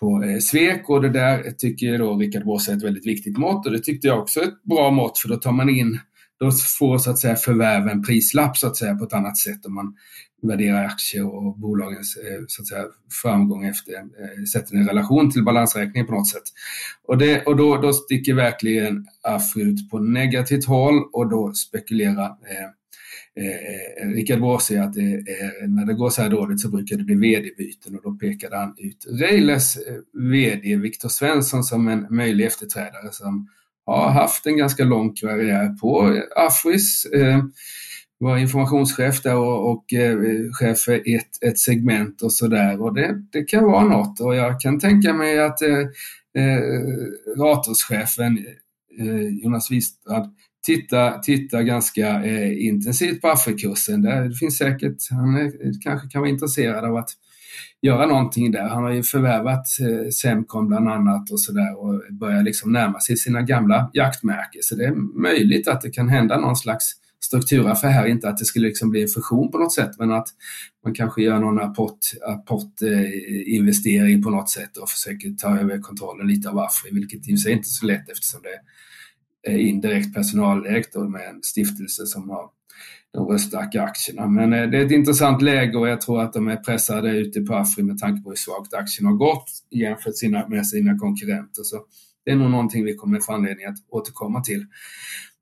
på 0.00 0.22
eh, 0.22 0.38
Svek 0.38 0.90
och 0.90 1.02
det 1.02 1.08
där 1.08 1.50
tycker 1.50 1.98
då 1.98 2.16
Rickard 2.16 2.44
Bosse 2.44 2.72
är 2.72 2.76
ett 2.76 2.84
väldigt 2.84 3.06
viktigt 3.06 3.38
mått 3.38 3.66
och 3.66 3.72
det 3.72 3.80
tyckte 3.80 4.06
jag 4.06 4.18
också 4.18 4.40
är 4.40 4.44
ett 4.44 4.62
bra 4.62 4.90
mått 4.90 5.18
för 5.18 5.28
då 5.28 5.36
tar 5.36 5.52
man 5.52 5.68
in 5.68 6.00
då 6.38 6.50
får 6.78 6.98
så 6.98 7.10
att 7.10 7.18
säga 7.18 7.36
förvärven 7.36 8.02
prislapp 8.02 8.56
så 8.56 8.66
att 8.66 8.76
säga 8.76 8.94
på 8.94 9.04
ett 9.04 9.12
annat 9.12 9.36
sätt 9.36 9.66
om 9.66 9.74
man 9.74 9.94
värderar 10.42 10.84
aktier 10.84 11.34
och 11.34 11.58
bolagens 11.58 12.16
eh, 12.16 12.44
så 12.48 12.62
att 12.62 12.68
säga, 12.68 12.84
framgång 13.22 13.64
efter, 13.64 13.92
eh, 13.94 14.44
sätter 14.52 14.76
en 14.76 14.88
relation 14.88 15.30
till 15.30 15.44
balansräkningen 15.44 16.06
på 16.06 16.12
något 16.12 16.28
sätt. 16.28 16.42
Och, 17.08 17.18
det, 17.18 17.46
och 17.46 17.56
då, 17.56 17.76
då 17.76 17.92
sticker 17.92 18.34
verkligen 18.34 19.06
AFRI 19.22 19.62
ut 19.62 19.90
på 19.90 19.98
negativt 19.98 20.64
håll 20.64 21.02
och 21.12 21.30
då 21.30 21.52
spekulerar 21.52 22.26
eh, 22.26 22.70
Eh, 23.40 24.06
eh, 24.06 24.12
Rickard 24.12 24.62
säger 24.62 24.82
att 24.82 24.94
det 24.94 25.00
är, 25.00 25.66
när 25.66 25.86
det 25.86 25.94
går 25.94 26.10
så 26.10 26.22
här 26.22 26.28
dåligt 26.28 26.60
så 26.60 26.68
brukar 26.68 26.96
det 26.96 27.04
bli 27.04 27.14
vd-byten 27.14 27.96
och 27.96 28.02
då 28.02 28.12
pekade 28.12 28.56
han 28.56 28.74
ut 28.78 29.06
Reiles 29.20 29.76
eh, 29.76 29.94
vd 30.12 30.76
Viktor 30.76 31.08
Svensson 31.08 31.64
som 31.64 31.88
en 31.88 32.06
möjlig 32.10 32.46
efterträdare 32.46 33.12
som 33.12 33.48
har 33.86 34.10
haft 34.10 34.46
en 34.46 34.56
ganska 34.56 34.84
lång 34.84 35.14
karriär 35.14 35.68
på 35.80 36.20
Afris. 36.36 37.06
Eh, 37.06 37.44
var 38.18 38.38
informationschef 38.38 39.22
där 39.22 39.36
och, 39.36 39.70
och 39.70 39.92
eh, 39.92 40.18
chef 40.52 40.78
för 40.78 41.16
ett, 41.16 41.42
ett 41.42 41.58
segment 41.58 42.22
och 42.22 42.32
sådär. 42.32 42.82
Och 42.82 42.94
det, 42.94 43.22
det 43.32 43.44
kan 43.44 43.64
vara 43.64 43.84
något 43.84 44.20
och 44.20 44.36
jag 44.36 44.60
kan 44.60 44.80
tänka 44.80 45.12
mig 45.12 45.38
att 45.38 45.62
eh, 45.62 45.78
eh 46.38 46.60
Ratorschefen 47.38 48.38
eh, 48.98 49.42
Jonas 49.42 49.70
Wistrand 49.70 50.34
tittar, 50.66 51.18
titta 51.18 51.62
ganska 51.62 52.24
eh, 52.24 52.66
intensivt 52.66 53.20
på 53.20 53.28
Afrikursen. 53.28 54.02
Det 54.02 54.34
finns 54.40 54.58
säkert, 54.58 54.96
han 55.10 55.36
är, 55.36 55.82
kanske 55.82 56.08
kan 56.08 56.20
vara 56.20 56.30
intresserad 56.30 56.84
av 56.84 56.96
att 56.96 57.10
göra 57.82 58.06
någonting 58.06 58.50
där. 58.50 58.68
Han 58.68 58.82
har 58.82 58.90
ju 58.90 59.02
förvärvat 59.02 59.66
eh, 59.80 60.08
Semcon 60.10 60.68
bland 60.68 60.88
annat 60.88 61.30
och 61.30 61.40
sådär 61.40 61.78
och 61.78 62.02
börjar 62.10 62.42
liksom 62.42 62.72
närma 62.72 63.00
sig 63.00 63.16
sina 63.16 63.42
gamla 63.42 63.90
jaktmärken. 63.92 64.62
Så 64.62 64.74
det 64.74 64.84
är 64.84 65.20
möjligt 65.20 65.68
att 65.68 65.80
det 65.80 65.90
kan 65.90 66.08
hända 66.08 66.40
någon 66.40 66.56
slags 66.56 66.92
strukturaffär 67.20 67.88
här, 67.88 68.06
inte 68.06 68.28
att 68.28 68.36
det 68.36 68.44
skulle 68.44 68.68
liksom 68.68 68.90
bli 68.90 69.02
en 69.02 69.08
fusion 69.08 69.50
på 69.50 69.58
något 69.58 69.74
sätt, 69.74 69.90
men 69.98 70.12
att 70.12 70.28
man 70.84 70.94
kanske 70.94 71.22
gör 71.22 71.38
någon 71.38 71.60
apportinvestering 71.60 74.14
apport, 74.14 74.18
eh, 74.18 74.22
på 74.22 74.30
något 74.30 74.50
sätt 74.50 74.76
och 74.76 74.88
försöker 74.88 75.30
ta 75.30 75.58
över 75.58 75.80
kontrollen 75.80 76.26
lite 76.26 76.50
av 76.50 76.58
Afri, 76.58 76.90
vilket 76.92 77.28
i 77.28 77.34
och 77.34 77.38
för 77.38 77.42
sig 77.42 77.52
inte 77.52 77.66
är 77.66 77.78
så 77.80 77.86
lätt 77.86 78.10
eftersom 78.10 78.40
det 78.42 78.60
är 79.50 79.58
indirekt 79.58 80.14
personalägt 80.14 80.94
med 80.94 81.28
en 81.28 81.42
stiftelse 81.42 82.06
som 82.06 82.30
har 82.30 82.50
de 83.12 83.26
röststarka 83.26 83.82
aktierna. 83.82 84.26
Men 84.26 84.52
eh, 84.52 84.70
det 84.70 84.78
är 84.78 84.84
ett 84.86 84.92
intressant 84.92 85.42
läge 85.42 85.78
och 85.78 85.88
jag 85.88 86.00
tror 86.00 86.22
att 86.22 86.32
de 86.32 86.48
är 86.48 86.56
pressade 86.56 87.10
ute 87.10 87.40
på 87.40 87.54
Afri 87.54 87.82
med 87.82 87.98
tanke 87.98 88.22
på 88.22 88.28
hur 88.28 88.36
svagt 88.36 88.74
aktien 88.74 89.06
har 89.06 89.14
gått 89.14 89.50
jämfört 89.70 90.48
med 90.48 90.66
sina 90.66 90.98
konkurrenter. 90.98 91.62
Så 91.62 91.76
det 92.24 92.30
är 92.30 92.36
nog 92.36 92.50
någonting 92.50 92.84
vi 92.84 92.94
kommer 92.94 93.20
få 93.20 93.32
anledning 93.32 93.66
att 93.66 93.76
återkomma 93.88 94.40
till. 94.40 94.66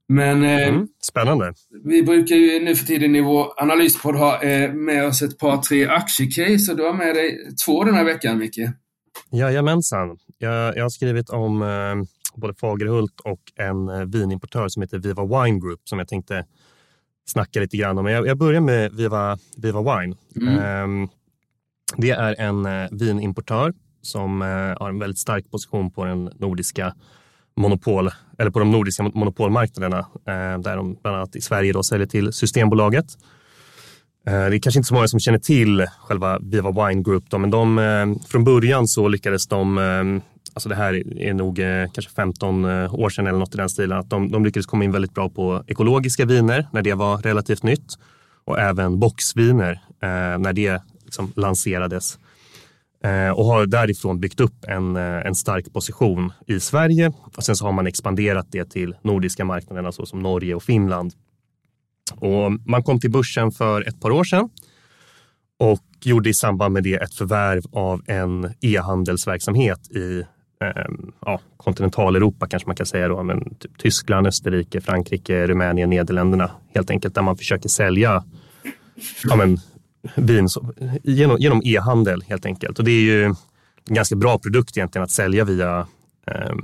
Men 0.09 0.45
eh, 0.45 0.69
mm, 0.69 0.89
spännande. 1.03 1.55
vi 1.85 2.03
brukar 2.03 2.37
ju 2.37 2.65
nu 2.65 2.77
för 2.77 2.87
tiden 2.87 3.17
i 3.17 3.21
vår 3.21 3.63
analyspodd 3.63 4.17
ha 4.17 4.43
eh, 4.43 4.73
med 4.73 5.07
oss 5.07 5.23
ett 5.23 5.39
par, 5.39 5.57
tre 5.57 5.87
aktiecase 5.87 6.73
och 6.73 6.77
du 6.77 6.85
har 6.85 6.95
med 6.95 7.15
dig 7.15 7.39
två 7.67 7.85
den 7.85 7.95
här 7.95 8.05
veckan, 8.05 8.39
Micke. 8.39 8.59
Jajamensan. 9.33 10.19
Jag, 10.39 10.77
jag 10.77 10.83
har 10.83 10.89
skrivit 10.89 11.31
om 11.31 11.63
eh, 11.63 11.69
både 12.37 12.55
Fagerhult 12.55 13.21
och 13.21 13.41
en 13.57 13.89
eh, 13.89 14.05
vinimportör 14.05 14.69
som 14.69 14.83
heter 14.83 14.99
Viva 14.99 15.25
Wine 15.25 15.61
Group 15.61 15.81
som 15.85 15.99
jag 15.99 16.09
tänkte 16.09 16.45
snacka 17.27 17.61
lite 17.61 17.77
grann 17.77 17.99
om. 17.99 18.07
Jag, 18.07 18.27
jag 18.27 18.39
börjar 18.39 18.61
med 18.61 18.93
Viva, 18.93 19.39
Viva 19.57 19.81
Wine. 19.81 20.17
Mm. 20.37 21.03
Eh, 21.03 21.09
det 21.97 22.11
är 22.11 22.41
en 22.41 22.67
eh, 22.67 22.89
vinimportör 22.91 23.73
som 24.03 24.43
eh, 24.43 24.49
har 24.49 24.89
en 24.89 24.99
väldigt 24.99 25.19
stark 25.19 25.51
position 25.51 25.91
på 25.91 26.05
den 26.05 26.31
nordiska 26.39 26.95
monopol, 27.57 28.11
eller 28.39 28.51
på 28.51 28.59
de 28.59 28.71
nordiska 28.71 29.03
monopolmarknaderna 29.03 30.07
där 30.59 30.77
de 30.77 30.97
bland 31.03 31.17
annat 31.17 31.37
i 31.37 31.41
Sverige 31.41 31.73
då 31.73 31.83
säljer 31.83 32.07
till 32.07 32.33
Systembolaget. 32.33 33.07
Det 34.25 34.31
är 34.31 34.59
kanske 34.59 34.79
inte 34.79 34.89
så 34.89 34.95
många 34.95 35.09
som 35.09 35.21
känner 35.21 35.39
till 35.39 35.87
själva 35.99 36.39
Viva 36.39 36.89
Wine 36.89 37.03
Group, 37.03 37.25
då, 37.31 37.39
men 37.39 37.51
de, 37.51 38.21
från 38.29 38.45
början 38.45 38.89
så 38.89 39.09
lyckades 39.09 39.47
de, 39.47 39.79
eh, 39.79 40.23
alltså 40.55 40.69
det 40.69 40.75
här 40.75 41.19
är 41.19 41.35
nog 41.35 41.59
eh, 41.59 41.87
kanske 41.93 42.13
15 42.13 42.65
eh, 42.65 42.95
år 42.95 43.11
sedan 43.11 43.27
eller 43.27 43.39
något 43.39 43.55
i 43.55 43.59
den 43.59 43.69
stilen, 43.69 43.99
att 43.99 44.11
de, 44.11 44.31
de 44.31 44.45
lyckades 44.45 44.67
komma 44.67 44.85
in 44.85 44.93
väldigt 44.93 45.15
bra 45.15 45.29
på 45.29 45.65
ekologiska 45.67 46.25
viner 46.25 46.69
när 46.73 46.83
det 46.83 46.95
var 46.95 47.19
relativt 47.19 47.63
nytt 47.63 47.99
och 48.45 48.59
även 48.59 48.99
boxviner 48.99 49.73
eh, 50.03 50.39
när 50.39 50.53
det 50.53 50.83
liksom 51.05 51.33
lanserades 51.37 52.19
och 53.35 53.45
har 53.45 53.67
därifrån 53.67 54.21
byggt 54.21 54.41
upp 54.41 54.65
en, 54.69 54.97
en 54.97 55.35
stark 55.35 55.73
position 55.73 56.33
i 56.47 56.61
Sverige. 56.61 57.13
Och 57.37 57.45
sen 57.45 57.57
så 57.57 57.65
har 57.65 57.73
man 57.73 57.87
expanderat 57.87 58.47
det 58.51 58.71
till 58.71 58.95
nordiska 59.03 59.45
marknaderna 59.45 59.93
såsom 59.93 60.23
Norge 60.23 60.55
och 60.55 60.63
Finland. 60.63 61.13
Och 62.13 62.53
man 62.67 62.83
kom 62.83 63.01
till 63.01 63.11
börsen 63.11 63.51
för 63.51 63.89
ett 63.89 64.01
par 64.01 64.11
år 64.11 64.25
sedan 64.25 64.49
och 65.59 65.85
gjorde 66.03 66.31
i 66.31 66.35
samband 66.35 66.73
med 66.73 66.83
det 66.83 66.95
ett 66.95 67.15
förvärv 67.15 67.63
av 67.73 68.03
en 68.07 68.55
e-handelsverksamhet 68.61 69.91
i 69.91 70.25
ja, 71.21 71.41
kontinentaleuropa 71.57 72.47
kanske 72.47 72.67
man 72.67 72.77
kan 72.77 72.87
säga 72.87 73.09
då, 73.09 73.23
men 73.23 73.55
typ 73.55 73.79
Tyskland, 73.79 74.27
Österrike, 74.27 74.81
Frankrike, 74.81 75.47
Rumänien, 75.47 75.91
Nederländerna 75.91 76.51
helt 76.75 76.91
enkelt 76.91 77.15
där 77.15 77.23
man 77.23 77.37
försöker 77.37 77.69
sälja 77.69 78.25
ja, 79.25 79.37
men, 79.37 79.59
vin 80.15 80.49
genom, 81.03 81.39
genom 81.39 81.63
e-handel 81.65 82.23
helt 82.29 82.47
enkelt. 82.47 82.79
Och 82.79 82.85
det 82.85 82.91
är 82.91 83.03
ju 83.03 83.25
en 83.25 83.35
ganska 83.85 84.17
bra 84.17 84.39
produkt 84.39 84.77
egentligen 84.77 85.05
att 85.05 85.11
sälja 85.11 85.45
via 85.45 85.87
eh, 86.27 86.55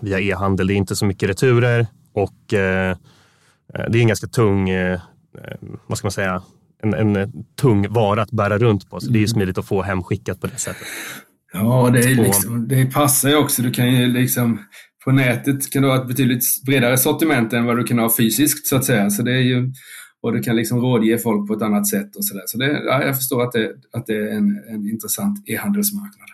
via 0.00 0.20
e-handel. 0.20 0.66
Det 0.66 0.74
är 0.74 0.76
inte 0.76 0.96
så 0.96 1.06
mycket 1.06 1.28
returer 1.28 1.86
och 2.12 2.54
eh, 2.54 2.96
Eh, 3.74 3.84
det 3.90 3.98
är 3.98 4.02
en 4.02 4.08
ganska 4.08 4.26
tung, 4.26 4.68
eh, 4.68 5.00
eh, 5.44 5.56
vad 5.86 5.98
ska 5.98 6.06
man 6.06 6.12
säga, 6.12 6.42
en, 6.82 6.94
en 6.94 7.44
tung 7.54 7.92
vara 7.92 8.22
att 8.22 8.30
bära 8.30 8.58
runt 8.58 8.90
på. 8.90 9.00
Så 9.00 9.06
det 9.06 9.18
är 9.18 9.20
ju 9.20 9.24
mm. 9.24 9.28
smidigt 9.28 9.58
att 9.58 9.66
få 9.66 9.82
hemskickat 9.82 10.40
på 10.40 10.46
det 10.46 10.56
sättet. 10.58 10.86
Ja, 11.56 11.90
det, 11.90 11.98
är 11.98 12.14
liksom, 12.14 12.68
det 12.68 12.92
passar 12.92 13.28
ju 13.28 13.36
också. 13.36 13.62
Du 13.62 13.70
kan 13.70 13.92
ju 13.92 14.06
liksom, 14.06 14.60
på 15.04 15.12
nätet 15.12 15.72
kan 15.72 15.82
du 15.82 15.88
ha 15.88 15.96
ett 16.02 16.08
betydligt 16.08 16.44
bredare 16.66 16.98
sortiment 16.98 17.52
än 17.52 17.64
vad 17.64 17.76
du 17.76 17.84
kan 17.84 17.98
ha 17.98 18.16
fysiskt 18.16 18.66
så 18.66 18.76
att 18.76 18.84
säga. 18.84 19.10
Så 19.10 19.22
det 19.22 19.32
är 19.32 19.42
ju, 19.42 19.72
och 20.22 20.32
du 20.32 20.42
kan 20.42 20.56
liksom 20.56 20.80
rådge 20.80 21.18
folk 21.18 21.48
på 21.48 21.54
ett 21.54 21.62
annat 21.62 21.88
sätt 21.88 22.16
och 22.16 22.24
så 22.24 22.34
där. 22.34 22.42
Så 22.46 22.58
det, 22.58 22.82
ja, 22.86 23.02
jag 23.02 23.16
förstår 23.16 23.42
att 23.42 23.52
det, 23.52 23.72
att 23.92 24.06
det 24.06 24.14
är 24.14 24.36
en, 24.36 24.64
en 24.68 24.88
intressant 24.88 25.48
e-handelsmarknad. 25.48 26.28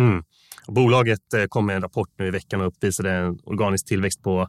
Mm. 0.00 0.22
Bolaget 0.68 1.20
kom 1.48 1.66
med 1.66 1.76
en 1.76 1.82
rapport 1.82 2.08
nu 2.18 2.26
i 2.26 2.30
veckan 2.30 2.60
och 2.60 2.66
uppvisade 2.66 3.10
en 3.10 3.38
organisk 3.44 3.86
tillväxt 3.86 4.22
på 4.22 4.48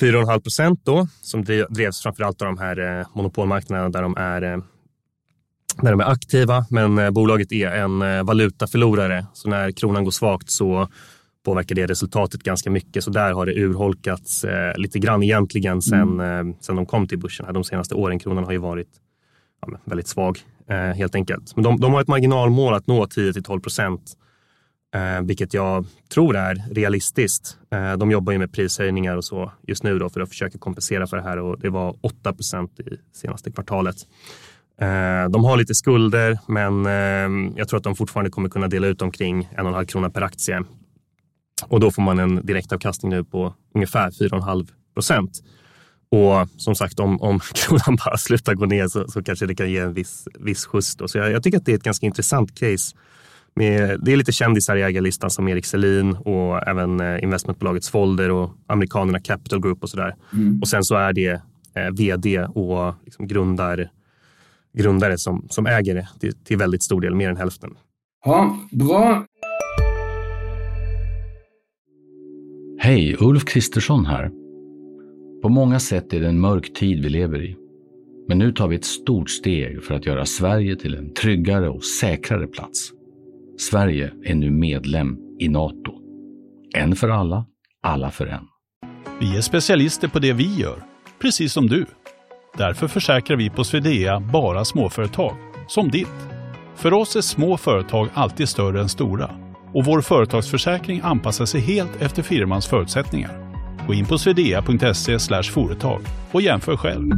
4,5 0.00 0.40
procent 0.40 0.80
då 0.84 1.08
som 1.20 1.44
drevs 1.70 2.02
framförallt 2.02 2.42
av 2.42 2.46
de 2.46 2.58
här 2.58 2.98
eh, 3.00 3.06
monopolmarknaderna 3.14 3.88
där 3.88 4.02
de 4.02 4.16
är 4.16 4.62
eh, 5.78 5.84
där 5.84 5.90
de 5.90 6.00
är 6.00 6.10
aktiva, 6.10 6.66
men 6.70 6.98
eh, 6.98 7.10
bolaget 7.10 7.52
är 7.52 7.70
en 7.70 8.26
valutaförlorare. 8.26 9.26
Så 9.32 9.48
när 9.48 9.70
kronan 9.70 10.04
går 10.04 10.10
svagt 10.10 10.50
så 10.50 10.88
påverkar 11.44 11.74
det 11.74 11.86
resultatet 11.86 12.42
ganska 12.42 12.70
mycket. 12.70 13.04
Så 13.04 13.10
där 13.10 13.32
har 13.32 13.46
det 13.46 13.54
urholkats 13.54 14.44
lite 14.76 14.98
grann 14.98 15.22
egentligen 15.22 15.82
sen, 15.82 16.20
mm. 16.20 16.54
sen 16.60 16.76
de 16.76 16.86
kom 16.86 17.08
till 17.08 17.18
börsen. 17.18 17.54
De 17.54 17.64
senaste 17.64 17.94
åren. 17.94 18.18
Kronan 18.18 18.44
har 18.44 18.52
ju 18.52 18.58
varit 18.58 18.88
ja, 19.60 19.78
väldigt 19.84 20.08
svag 20.08 20.38
helt 20.94 21.14
enkelt. 21.14 21.56
Men 21.56 21.64
de, 21.64 21.80
de 21.80 21.92
har 21.92 22.00
ett 22.00 22.08
marginalmål 22.08 22.74
att 22.74 22.86
nå 22.86 23.06
10 23.06 23.32
till 23.32 23.42
12 23.42 23.60
procent 23.60 24.16
eh, 24.96 25.22
vilket 25.22 25.54
jag 25.54 25.86
tror 26.14 26.36
är 26.36 26.54
realistiskt. 26.70 27.58
Eh, 27.70 27.92
de 27.92 28.10
jobbar 28.10 28.32
ju 28.32 28.38
med 28.38 28.52
prishöjningar 28.52 29.16
och 29.16 29.24
så 29.24 29.52
just 29.66 29.82
nu 29.82 29.98
då 29.98 30.08
för 30.08 30.20
att 30.20 30.28
försöka 30.28 30.58
kompensera 30.58 31.06
för 31.06 31.16
det 31.16 31.22
här 31.22 31.38
och 31.38 31.58
det 31.58 31.70
var 31.70 31.96
8 32.00 32.32
procent 32.32 32.80
i 32.80 32.98
senaste 33.12 33.52
kvartalet. 33.52 33.96
Eh, 34.80 35.30
de 35.30 35.44
har 35.44 35.56
lite 35.56 35.74
skulder, 35.74 36.38
men 36.46 36.86
eh, 36.86 37.52
jag 37.56 37.68
tror 37.68 37.78
att 37.78 37.84
de 37.84 37.96
fortfarande 37.96 38.30
kommer 38.30 38.48
kunna 38.48 38.68
dela 38.68 38.86
ut 38.86 39.02
omkring 39.02 39.48
en 39.52 39.60
och 39.60 39.68
en 39.68 39.74
halv 39.74 39.86
krona 39.86 40.10
per 40.10 40.22
aktie. 40.22 40.62
Och 41.68 41.80
då 41.80 41.90
får 41.90 42.02
man 42.02 42.18
en 42.18 42.46
direktavkastning 42.46 43.10
nu 43.10 43.24
på 43.24 43.54
ungefär 43.74 44.10
4,5 44.10 44.68
procent. 44.94 45.42
Och 46.10 46.48
som 46.56 46.74
sagt, 46.74 47.00
om, 47.00 47.22
om 47.22 47.40
kronan 47.54 47.96
bara 48.04 48.16
slutar 48.16 48.54
gå 48.54 48.66
ner 48.66 48.88
så, 48.88 49.08
så 49.08 49.22
kanske 49.22 49.46
det 49.46 49.54
kan 49.54 49.70
ge 49.70 49.78
en 49.78 49.94
viss, 49.94 50.28
viss 50.40 50.66
skjuts. 50.66 50.96
Då. 50.96 51.08
Så 51.08 51.18
jag, 51.18 51.30
jag, 51.30 51.42
tycker 51.42 51.58
att 51.58 51.66
det 51.66 51.72
är 51.72 51.76
ett 51.76 51.82
ganska 51.82 52.06
intressant 52.06 52.58
case 52.58 52.96
med, 53.54 54.00
det 54.02 54.12
är 54.12 54.16
lite 54.16 54.32
kändisar 54.32 54.76
i 54.76 54.82
ägarlistan 54.82 55.30
som 55.30 55.48
Erik 55.48 55.66
Selin 55.66 56.16
och 56.16 56.68
även 56.68 57.00
eh, 57.00 57.22
investmentbolaget 57.22 57.84
Svolder 57.84 58.30
och 58.30 58.50
amerikanerna 58.66 59.20
Capital 59.20 59.60
Group 59.60 59.82
och 59.82 59.90
sådär. 59.90 60.14
Mm. 60.32 60.60
Och 60.60 60.68
sen 60.68 60.84
så 60.84 60.94
är 60.94 61.12
det 61.12 61.40
eh, 61.74 61.90
vd 61.92 62.44
och 62.44 62.94
liksom 63.04 63.26
grundar, 63.26 63.90
grundare 64.76 65.18
som, 65.18 65.46
som 65.50 65.66
äger 65.66 65.94
det 65.94 66.08
till, 66.20 66.44
till 66.44 66.56
väldigt 66.56 66.82
stor 66.82 67.00
del, 67.00 67.14
mer 67.14 67.30
än 67.30 67.36
hälften. 67.36 67.70
Ja, 68.24 68.58
bra. 68.70 69.26
Hej, 72.78 73.16
Ulf 73.20 73.44
Kristersson 73.44 74.06
här. 74.06 74.30
På 75.42 75.48
många 75.48 75.80
sätt 75.80 76.12
är 76.12 76.20
det 76.20 76.28
en 76.28 76.40
mörk 76.40 76.72
tid 76.72 77.02
vi 77.02 77.08
lever 77.08 77.42
i. 77.42 77.56
Men 78.28 78.38
nu 78.38 78.52
tar 78.52 78.68
vi 78.68 78.76
ett 78.76 78.84
stort 78.84 79.30
steg 79.30 79.84
för 79.84 79.94
att 79.94 80.06
göra 80.06 80.26
Sverige 80.26 80.76
till 80.76 80.94
en 80.94 81.14
tryggare 81.14 81.68
och 81.68 81.84
säkrare 81.84 82.46
plats. 82.46 82.90
Sverige 83.58 84.12
är 84.24 84.34
nu 84.34 84.50
medlem 84.50 85.18
i 85.38 85.48
Nato. 85.48 85.92
En 86.74 86.96
för 86.96 87.08
alla, 87.08 87.46
alla 87.82 88.10
för 88.10 88.26
en. 88.26 88.44
Vi 89.20 89.36
är 89.36 89.40
specialister 89.40 90.08
på 90.08 90.18
det 90.18 90.32
vi 90.32 90.54
gör, 90.54 90.82
precis 91.18 91.52
som 91.52 91.66
du. 91.66 91.86
Därför 92.58 92.88
försäkrar 92.88 93.36
vi 93.36 93.50
på 93.50 93.64
Swedea 93.64 94.20
bara 94.20 94.64
småföretag, 94.64 95.36
som 95.68 95.90
ditt. 95.90 96.28
För 96.76 96.92
oss 96.92 97.16
är 97.16 97.20
små 97.20 97.56
företag 97.56 98.08
alltid 98.14 98.48
större 98.48 98.80
än 98.80 98.88
stora 98.88 99.30
och 99.74 99.84
vår 99.84 100.00
företagsförsäkring 100.00 101.00
anpassar 101.04 101.46
sig 101.46 101.60
helt 101.60 102.02
efter 102.02 102.22
firmans 102.22 102.66
förutsättningar. 102.66 103.30
Gå 103.86 103.94
in 103.94 104.06
på 104.06 104.18
swedea.se 104.18 105.18
företag 105.42 106.00
och 106.32 106.42
jämför 106.42 106.76
själv. 106.76 107.10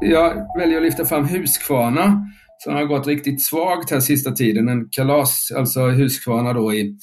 jag 0.00 0.58
väljer 0.58 0.76
att 0.76 0.82
lyfta 0.82 1.04
fram 1.04 1.28
Huskvarna 1.28 2.26
som 2.58 2.74
har 2.74 2.84
gått 2.84 3.06
riktigt 3.06 3.42
svagt 3.42 3.90
här 3.90 4.00
sista 4.00 4.32
tiden. 4.32 4.68
En 4.68 4.88
kalas, 4.90 5.52
alltså 5.56 5.80
Huskvarna 5.80 6.52
då 6.52 6.74
i 6.74 6.98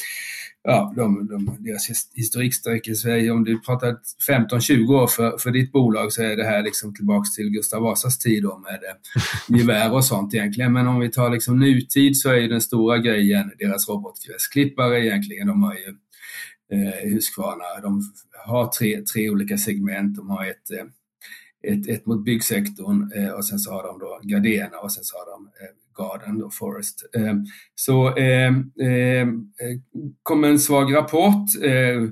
ja, 0.69 0.93
de, 0.95 1.27
de, 1.27 1.57
deras 1.59 2.11
historik 2.13 2.53
sträcker 2.53 2.93
sig, 2.93 3.31
om 3.31 3.43
du 3.43 3.59
pratar 3.59 3.97
15-20 4.29 4.93
år 4.93 5.07
för, 5.07 5.37
för 5.37 5.51
ditt 5.51 5.71
bolag 5.71 6.13
så 6.13 6.23
är 6.23 6.35
det 6.35 6.43
här 6.43 6.63
liksom 6.63 6.95
tillbaks 6.95 7.33
till 7.33 7.49
Gustav 7.49 7.81
Vasas 7.81 8.19
tid 8.19 8.43
då 8.43 8.57
med 8.57 8.73
eh, 8.83 9.57
gevär 9.59 9.93
och 9.93 10.05
sånt 10.05 10.33
egentligen. 10.33 10.73
Men 10.73 10.87
om 10.87 10.99
vi 10.99 11.11
tar 11.11 11.29
liksom 11.29 11.59
nutid 11.59 12.17
så 12.17 12.29
är 12.29 12.49
den 12.49 12.61
stora 12.61 12.97
grejen 12.97 13.51
deras 13.59 13.89
robotgräsklippare 13.89 15.05
egentligen. 15.05 15.47
De 15.47 15.63
har 15.63 15.73
ju 15.73 15.95
eh, 16.77 17.13
Huskvarna, 17.13 17.81
de 17.81 18.01
har 18.45 18.67
tre, 18.67 19.01
tre 19.01 19.29
olika 19.29 19.57
segment. 19.57 20.15
De 20.15 20.29
har 20.29 20.45
ett 20.45 20.71
eh, 20.71 20.85
ett, 21.63 21.87
ett 21.87 22.05
mot 22.05 22.25
byggsektorn 22.25 23.11
eh, 23.15 23.29
och 23.29 23.45
sen 23.45 23.59
så 23.59 23.71
har 23.71 23.83
de 23.83 23.99
då 23.99 24.19
Gardena 24.23 24.77
och 24.77 24.91
sen 24.91 25.03
så 25.03 25.17
har 25.17 25.25
de 25.25 25.45
eh, 25.45 25.73
Garden 25.97 26.43
och 26.43 26.53
Forest. 26.53 27.09
Eh, 27.15 27.35
så 27.75 28.17
eh, 28.17 28.47
eh, 28.87 29.27
kom 30.23 30.43
en 30.43 30.59
svag 30.59 30.95
rapport. 30.95 31.63
Eh, 31.63 32.03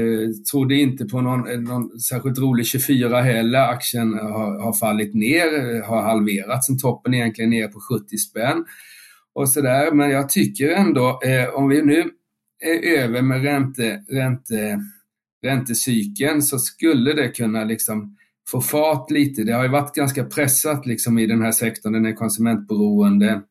eh, 0.00 0.28
trodde 0.52 0.74
inte 0.74 1.04
på 1.04 1.20
någon, 1.20 1.48
eh, 1.48 1.60
någon 1.60 2.00
särskilt 2.00 2.38
rolig 2.38 2.66
24 2.66 3.20
heller. 3.20 3.58
Aktien 3.58 4.12
har, 4.12 4.62
har 4.62 4.72
fallit 4.72 5.14
ner, 5.14 5.76
eh, 5.76 5.84
har 5.84 6.02
halverats 6.02 6.66
sen 6.66 6.78
toppen 6.78 7.14
egentligen 7.14 7.50
ner 7.50 7.68
på 7.68 7.80
70 7.80 8.18
spänn 8.18 8.64
och 9.34 9.48
sådär. 9.48 9.92
Men 9.92 10.10
jag 10.10 10.28
tycker 10.28 10.68
ändå, 10.70 11.20
eh, 11.24 11.54
om 11.54 11.68
vi 11.68 11.82
nu 11.82 12.10
är 12.60 12.98
över 12.98 13.22
med 13.22 13.42
ränte, 13.42 14.04
ränte, 14.08 14.80
räntecykeln 15.42 16.42
så 16.42 16.58
skulle 16.58 17.12
det 17.12 17.28
kunna 17.28 17.64
liksom 17.64 18.16
få 18.50 18.60
fart 18.60 19.10
lite. 19.10 19.44
Det 19.44 19.52
har 19.52 19.62
ju 19.62 19.68
varit 19.68 19.94
ganska 19.94 20.24
pressat 20.24 20.86
liksom 20.86 21.18
i 21.18 21.26
den 21.26 21.42
här 21.42 21.52
sektorn, 21.52 21.92
den 21.92 22.06
är 22.06 22.12
konsumentberoende. 22.12 23.42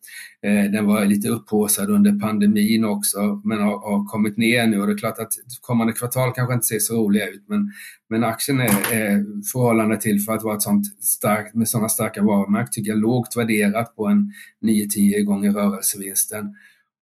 Eh, 0.41 0.71
den 0.71 0.85
var 0.85 1.05
lite 1.05 1.29
upphåsad 1.29 1.89
under 1.89 2.19
pandemin 2.19 2.85
också, 2.85 3.41
men 3.43 3.61
har, 3.61 3.79
har, 3.79 4.05
kommit 4.05 4.37
ner 4.37 4.67
nu 4.67 4.81
och 4.81 4.87
det 4.87 4.93
är 4.93 4.97
klart 4.97 5.19
att 5.19 5.33
kommande 5.61 5.93
kvartal 5.93 6.33
kanske 6.33 6.53
inte 6.53 6.65
ser 6.65 6.79
så 6.79 6.95
roliga 6.95 7.27
ut, 7.27 7.43
men, 7.47 7.71
men 8.09 8.23
aktien 8.23 8.59
är, 8.59 8.93
är 8.93 9.43
förhållande 9.51 9.97
till 9.97 10.19
för 10.19 10.33
att 10.33 10.43
vara 10.43 10.55
ett 10.55 10.61
sånt 10.61 11.03
starkt, 11.03 11.55
med 11.55 11.69
sådana 11.69 11.89
starka 11.89 12.23
varumärken, 12.23 12.71
tycker 12.71 12.91
jag 12.91 12.99
lågt 12.99 13.37
värderat 13.37 13.95
på 13.95 14.07
en 14.07 14.33
9-10 14.65 15.23
gånger 15.23 15.51
rörelsevinsten. 15.51 16.55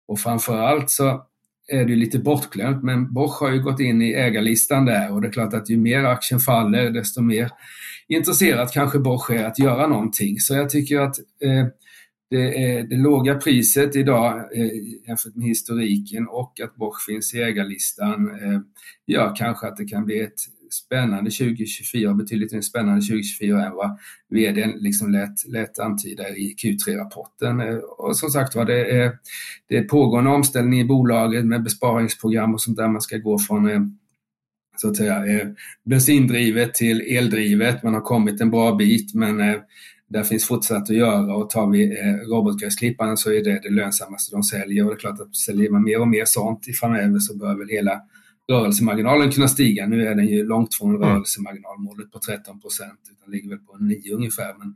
Och 0.09 0.21
framförallt 0.21 0.91
så 0.91 1.27
är 1.69 1.85
det 1.85 1.97
lite 1.97 2.19
bortglömt, 2.19 2.83
men 2.83 3.13
Bosch 3.15 3.41
har 3.41 3.53
ju 3.53 3.63
gått 3.63 3.81
in 3.81 4.03
i 4.03 4.13
ägarlistan 4.13 4.85
där 4.85 5.13
och 5.13 5.21
det 5.21 5.29
är 5.29 5.33
klart 5.33 5.55
att 5.55 5.71
ju 5.71 5.77
mer 5.77 6.05
aktien 6.05 6.41
faller, 6.41 6.91
desto 6.91 7.23
mer 7.23 7.51
intresserat 8.09 8.73
kanske 8.73 8.99
Bosch 8.99 9.31
är 9.31 9.45
att 9.45 9.59
göra 9.59 9.87
någonting. 9.87 10.39
Så 10.39 10.55
jag 10.55 10.71
tycker 10.71 11.01
att 11.01 11.19
eh, 11.19 11.67
det, 12.31 12.65
är 12.65 12.83
det 12.83 12.97
låga 12.97 13.35
priset 13.35 13.97
idag 13.97 14.57
eh, 14.57 14.71
jämfört 15.09 15.35
med 15.35 15.47
historiken 15.47 16.29
och 16.29 16.61
att 16.61 16.77
Bosch 16.77 17.05
finns 17.07 17.35
i 17.35 17.43
ägarlistan 17.43 18.31
eh, 18.43 18.61
gör 19.07 19.37
kanske 19.37 19.67
att 19.67 19.77
det 19.77 19.85
kan 19.85 20.05
bli 20.05 20.21
ett 20.21 20.41
spännande 20.73 21.31
2024, 21.31 22.15
betydligt 22.15 22.53
mer 22.53 22.61
spännande 22.61 23.01
2024 23.01 23.67
än 23.67 23.73
vad 23.73 23.99
vdn 24.29 24.73
liksom 24.79 25.13
lät, 25.13 25.49
lät 25.49 25.79
antyda 25.79 26.29
i 26.29 26.55
Q3-rapporten. 26.63 27.61
Eh, 27.61 27.77
och 27.77 28.17
som 28.17 28.31
sagt 28.31 28.55
var, 28.55 28.65
det 28.65 28.91
är, 28.91 29.13
det 29.69 29.77
är 29.77 29.85
pågående 29.85 30.31
omställning 30.31 30.81
i 30.81 30.85
bolaget 30.85 31.45
med 31.45 31.63
besparingsprogram 31.63 32.55
och 32.55 32.61
sånt 32.61 32.77
där 32.77 32.89
man 32.89 33.01
ska 33.01 33.17
gå 33.17 33.39
från 33.39 33.71
eh, 33.71 33.81
så 34.77 34.89
att 34.89 34.97
säga 34.97 35.27
eh, 35.27 35.49
bensindrivet 35.85 36.75
till 36.75 37.01
eldrivet. 37.01 37.83
Man 37.83 37.95
har 37.95 38.01
kommit 38.01 38.41
en 38.41 38.51
bra 38.51 38.75
bit 38.75 39.15
men 39.15 39.61
där 40.09 40.23
finns 40.23 40.47
fortsatt 40.47 40.83
att 40.83 40.97
göra 40.97 41.35
och 41.35 41.51
tar 41.51 41.71
vi 41.71 41.97
robotgräsklipparen 42.29 43.17
så 43.17 43.33
är 43.33 43.45
det 43.45 43.61
det 43.63 43.71
lönsammaste 43.71 44.37
de 44.37 44.43
säljer 44.43 44.85
och 44.85 44.91
det 44.91 44.97
är 44.97 44.99
klart 44.99 45.21
att 45.21 45.37
säljer 45.37 45.71
man 45.71 45.85
mer 45.85 46.01
och 46.01 46.09
mer 46.09 46.25
sånt 46.25 46.69
i 46.69 46.73
framöver 46.73 47.19
så 47.19 47.37
bör 47.37 47.59
väl 47.59 47.69
hela 47.69 48.01
rörelsemarginalen 48.51 49.31
kunna 49.31 49.49
stiga. 49.49 49.87
Nu 49.87 50.07
är 50.07 50.15
den 50.15 50.27
ju 50.27 50.47
långt 50.47 50.75
från 50.75 50.97
mm. 50.97 51.09
rörelsemarginalmålet 51.09 52.11
på 52.13 52.19
13 52.19 52.61
procent, 52.61 53.01
utan 53.11 53.33
ligger 53.33 53.49
väl 53.49 53.59
på 53.59 53.77
9 53.77 54.15
ungefär. 54.15 54.55
Men 54.59 54.75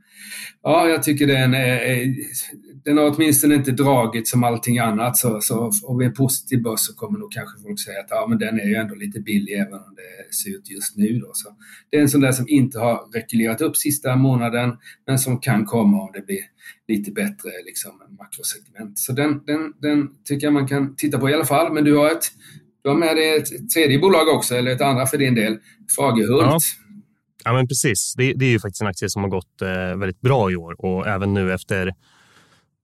ja, 0.63 0.87
jag 0.87 1.03
tycker 1.03 1.27
den, 1.27 1.53
är, 1.53 2.15
den 2.85 2.97
har 2.97 3.15
åtminstone 3.15 3.55
inte 3.55 3.71
dragit 3.71 4.27
som 4.27 4.43
allting 4.43 4.79
annat. 4.79 5.17
Så, 5.17 5.41
så, 5.41 5.71
och 5.83 6.01
vid 6.01 6.07
en 6.07 6.13
positiv 6.13 6.61
börs 6.61 6.79
så 6.79 6.95
kommer 6.95 7.19
nog 7.19 7.31
kanske 7.31 7.61
folk 7.63 7.79
säga 7.79 7.99
att 7.99 8.07
ja, 8.09 8.25
men 8.29 8.37
den 8.37 8.59
är 8.59 8.65
ju 8.65 8.75
ändå 8.75 8.95
lite 8.95 9.19
billig 9.19 9.53
även 9.53 9.73
om 9.73 9.95
det 9.95 10.35
ser 10.35 10.49
ut 10.49 10.69
just 10.69 10.97
nu. 10.97 11.19
Då. 11.19 11.31
Så 11.33 11.49
det 11.89 11.97
är 11.97 12.01
en 12.01 12.09
sån 12.09 12.21
där 12.21 12.31
som 12.31 12.45
inte 12.49 12.79
har 12.79 13.13
rekylerat 13.13 13.61
upp 13.61 13.77
sista 13.77 14.15
månaden, 14.15 14.77
men 15.07 15.19
som 15.19 15.39
kan 15.39 15.65
komma 15.65 16.01
om 16.01 16.11
det 16.13 16.25
blir 16.25 16.41
lite 16.87 17.11
bättre 17.11 17.49
liksom, 17.65 17.91
makrosegment. 18.19 18.99
Så 18.99 19.13
den, 19.13 19.45
den, 19.45 19.73
den 19.81 20.09
tycker 20.23 20.47
jag 20.47 20.53
man 20.53 20.67
kan 20.67 20.95
titta 20.95 21.19
på 21.19 21.29
i 21.29 21.33
alla 21.33 21.45
fall. 21.45 21.73
Men 21.73 21.83
du 21.83 21.97
har 21.97 22.11
ett 22.11 22.31
har 22.89 22.97
med 22.97 23.15
dig 23.15 23.37
ett 23.37 23.69
tredje 23.69 23.99
bolag 23.99 24.27
också, 24.27 24.55
eller 24.55 24.71
ett 24.71 24.81
andra 24.81 25.05
för 25.05 25.17
din 25.17 25.35
del, 25.35 25.57
Fagerhult. 25.97 26.41
Ja. 26.41 26.59
ja, 27.43 27.53
men 27.53 27.67
precis. 27.67 28.13
Det, 28.17 28.33
det, 28.33 28.45
är 28.45 28.49
ju 28.49 28.59
faktiskt 28.59 28.81
en 28.81 28.87
aktie 28.87 29.09
som 29.09 29.23
har 29.23 29.29
gått 29.29 29.61
eh, 29.61 29.97
väldigt 29.99 30.21
bra 30.21 30.51
i 30.51 30.55
år 30.55 30.75
och 30.85 31.07
även 31.07 31.33
nu 31.33 31.53
efter 31.53 31.93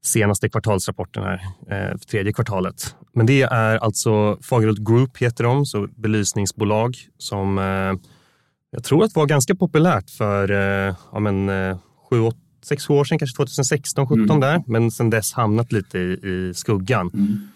senaste 0.06 0.50
kvartalsrapporten 0.50 1.24
här, 1.24 1.42
eh, 1.70 1.98
tredje 1.98 2.34
kvartalet. 2.34 2.96
Men 3.14 3.26
det 3.26 3.42
är 3.42 3.78
alltså 3.78 4.38
Fagerhult 4.42 4.88
Group 4.88 5.18
heter 5.18 5.44
de, 5.44 5.66
så 5.66 5.88
belysningsbolag 5.96 6.98
som 7.18 7.58
eh, 7.58 8.10
jag 8.72 8.84
tror 8.84 9.04
att 9.04 9.16
var 9.16 9.26
ganska 9.26 9.56
populärt 9.56 10.10
för 10.10 10.52
eh, 10.52 10.96
ja, 11.12 11.20
men, 11.20 11.50
eh, 11.50 11.78
sju, 12.10 12.20
åt, 12.20 12.38
sex 12.66 12.90
år 12.90 13.04
sedan, 13.04 13.20
kanske 13.20 13.38
2016, 13.38 14.08
17 14.08 14.24
mm. 14.24 14.40
där, 14.40 14.64
men 14.68 14.92
sedan 14.92 15.10
dess 15.10 15.34
hamnat 15.34 15.72
lite 15.72 16.00
i, 16.00 16.20
i 16.24 16.54
skuggan. 16.56 17.10
Mm. 17.14 17.48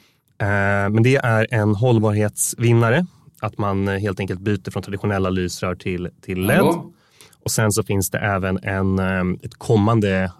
Eh, 0.42 0.90
men 0.90 1.04
det 1.04 1.16
är 1.16 1.48
en 1.52 1.76
hållbarhetsvinnare. 1.76 3.06
Att 3.40 3.58
man 3.58 3.88
eh, 3.88 4.00
helt 4.00 4.20
enkelt 4.20 4.40
byter 4.40 4.72
från 4.72 4.84
traditionella 4.84 5.30
lysrör 5.30 5.76
till, 5.76 6.10
till 6.22 6.42
LED. 6.42 6.58
Ja. 6.58 6.86
Och 7.44 7.52
sen 7.52 7.72
så 7.72 7.84
finns 7.84 8.10
det 8.10 8.18
även 8.18 8.60
en, 8.64 9.00
eh, 9.00 9.24
ett 9.44 9.56
kommande, 9.58 10.32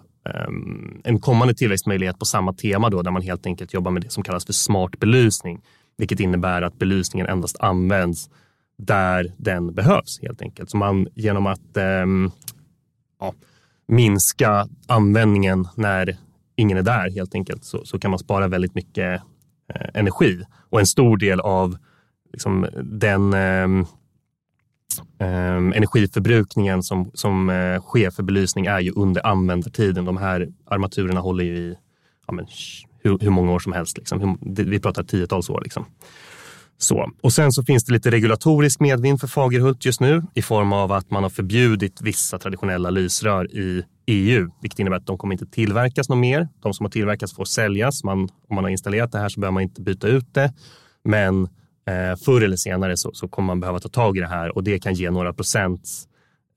en 1.04 1.20
kommande 1.20 1.54
tillväxtmöjlighet 1.54 2.18
på 2.18 2.24
samma 2.24 2.52
tema 2.52 2.90
då, 2.90 3.02
där 3.02 3.10
man 3.10 3.22
helt 3.22 3.46
enkelt 3.46 3.74
jobbar 3.74 3.90
med 3.90 4.02
det 4.02 4.10
som 4.10 4.22
kallas 4.22 4.46
för 4.46 4.52
smart 4.52 4.98
belysning. 4.98 5.60
Vilket 5.98 6.20
innebär 6.20 6.62
att 6.62 6.78
belysningen 6.78 7.26
endast 7.26 7.56
används 7.60 8.30
där 8.78 9.32
den 9.36 9.74
behövs 9.74 10.20
helt 10.22 10.42
enkelt. 10.42 10.70
Så 10.70 10.76
man 10.76 11.08
genom 11.14 11.46
att 11.46 11.76
ähm, 11.76 12.30
ja, 13.20 13.34
minska 13.88 14.68
användningen 14.86 15.68
när 15.74 16.16
ingen 16.56 16.78
är 16.78 16.82
där 16.82 17.10
helt 17.10 17.34
enkelt 17.34 17.64
så, 17.64 17.84
så 17.84 17.98
kan 17.98 18.10
man 18.10 18.18
spara 18.18 18.48
väldigt 18.48 18.74
mycket 18.74 19.22
Eh, 19.74 19.88
energi. 19.94 20.44
Och 20.70 20.80
en 20.80 20.86
stor 20.86 21.16
del 21.16 21.40
av 21.40 21.76
liksom, 22.32 22.66
den 22.82 23.34
ehm, 23.34 23.86
ehm, 25.18 25.72
energiförbrukningen 25.72 26.82
som, 26.82 27.10
som 27.14 27.50
eh, 27.50 27.80
sker 27.80 28.10
för 28.10 28.22
belysning 28.22 28.66
är 28.66 28.80
ju 28.80 28.92
under 28.92 29.26
användartiden. 29.26 30.04
De 30.04 30.16
här 30.16 30.48
armaturerna 30.66 31.20
håller 31.20 31.44
ju 31.44 31.56
i 31.56 31.74
ja, 32.26 32.32
men, 32.32 32.46
hur, 33.02 33.18
hur, 33.18 33.30
många 33.30 33.52
år 33.52 33.58
som 33.58 33.72
helst. 33.72 33.98
Liksom. 33.98 34.38
Vi 34.42 34.80
pratar 34.80 35.02
tiotals 35.02 35.50
år. 35.50 35.60
Liksom. 35.64 35.84
Så. 36.78 37.10
Och 37.20 37.32
sen 37.32 37.52
så 37.52 37.62
finns 37.62 37.84
det 37.84 37.92
lite 37.92 38.10
regulatorisk 38.10 38.80
medvind 38.80 39.20
för 39.20 39.26
Fagerhult 39.26 39.84
just 39.84 40.00
nu 40.00 40.22
i 40.34 40.42
form 40.42 40.72
av 40.72 40.92
att 40.92 41.10
man 41.10 41.22
har 41.22 41.30
förbjudit 41.30 42.00
vissa 42.00 42.38
traditionella 42.38 42.90
lysrör 42.90 43.54
i 43.56 43.84
EU, 44.10 44.50
vilket 44.60 44.78
innebär 44.78 44.96
att 44.96 45.06
de 45.06 45.18
kommer 45.18 45.34
inte 45.34 45.46
tillverkas 45.46 46.08
något 46.08 46.18
mer. 46.18 46.48
De 46.60 46.74
som 46.74 46.84
har 46.84 46.90
tillverkats 46.90 47.34
får 47.34 47.44
säljas. 47.44 48.04
Man, 48.04 48.20
om 48.20 48.54
man 48.54 48.64
har 48.64 48.70
installerat 48.70 49.12
det 49.12 49.18
här 49.18 49.28
så 49.28 49.40
behöver 49.40 49.52
man 49.52 49.62
inte 49.62 49.82
byta 49.82 50.08
ut 50.08 50.34
det. 50.34 50.52
Men 51.04 51.44
eh, 51.86 52.16
förr 52.24 52.40
eller 52.40 52.56
senare 52.56 52.96
så, 52.96 53.10
så, 53.12 53.28
kommer 53.28 53.46
man 53.46 53.60
behöva 53.60 53.80
ta 53.80 53.88
tag 53.88 54.16
i 54.16 54.20
det 54.20 54.26
här 54.26 54.56
och 54.56 54.64
det 54.64 54.78
kan 54.78 54.94
ge 54.94 55.10
några 55.10 55.32
procents 55.32 56.08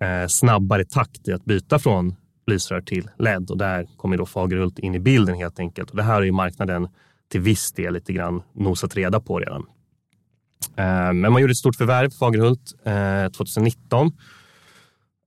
eh, 0.01 0.27
snabbare 0.27 0.85
takt 0.85 1.27
i 1.27 1.33
att 1.33 1.45
byta 1.45 1.79
från 1.79 2.15
lysrör 2.47 2.81
till 2.81 3.09
LED 3.17 3.51
och 3.51 3.57
där 3.57 3.87
kommer 3.97 4.17
då 4.17 4.25
Fagerhult 4.25 4.79
in 4.79 4.95
i 4.95 4.99
bilden 4.99 5.35
helt 5.35 5.59
enkelt. 5.59 5.89
Och 5.89 5.95
det 5.95 6.03
här 6.03 6.13
har 6.13 6.21
ju 6.21 6.31
marknaden 6.31 6.87
till 7.31 7.41
viss 7.41 7.71
del 7.71 7.93
lite 7.93 8.13
grann 8.13 8.41
nosat 8.55 8.95
reda 8.95 9.19
på 9.19 9.39
redan. 9.39 9.65
Eh, 10.75 11.13
men 11.13 11.31
man 11.31 11.41
gjorde 11.41 11.51
ett 11.51 11.57
stort 11.57 11.75
förvärv, 11.75 12.09
Fagerhult, 12.09 12.73
2019 13.37 14.11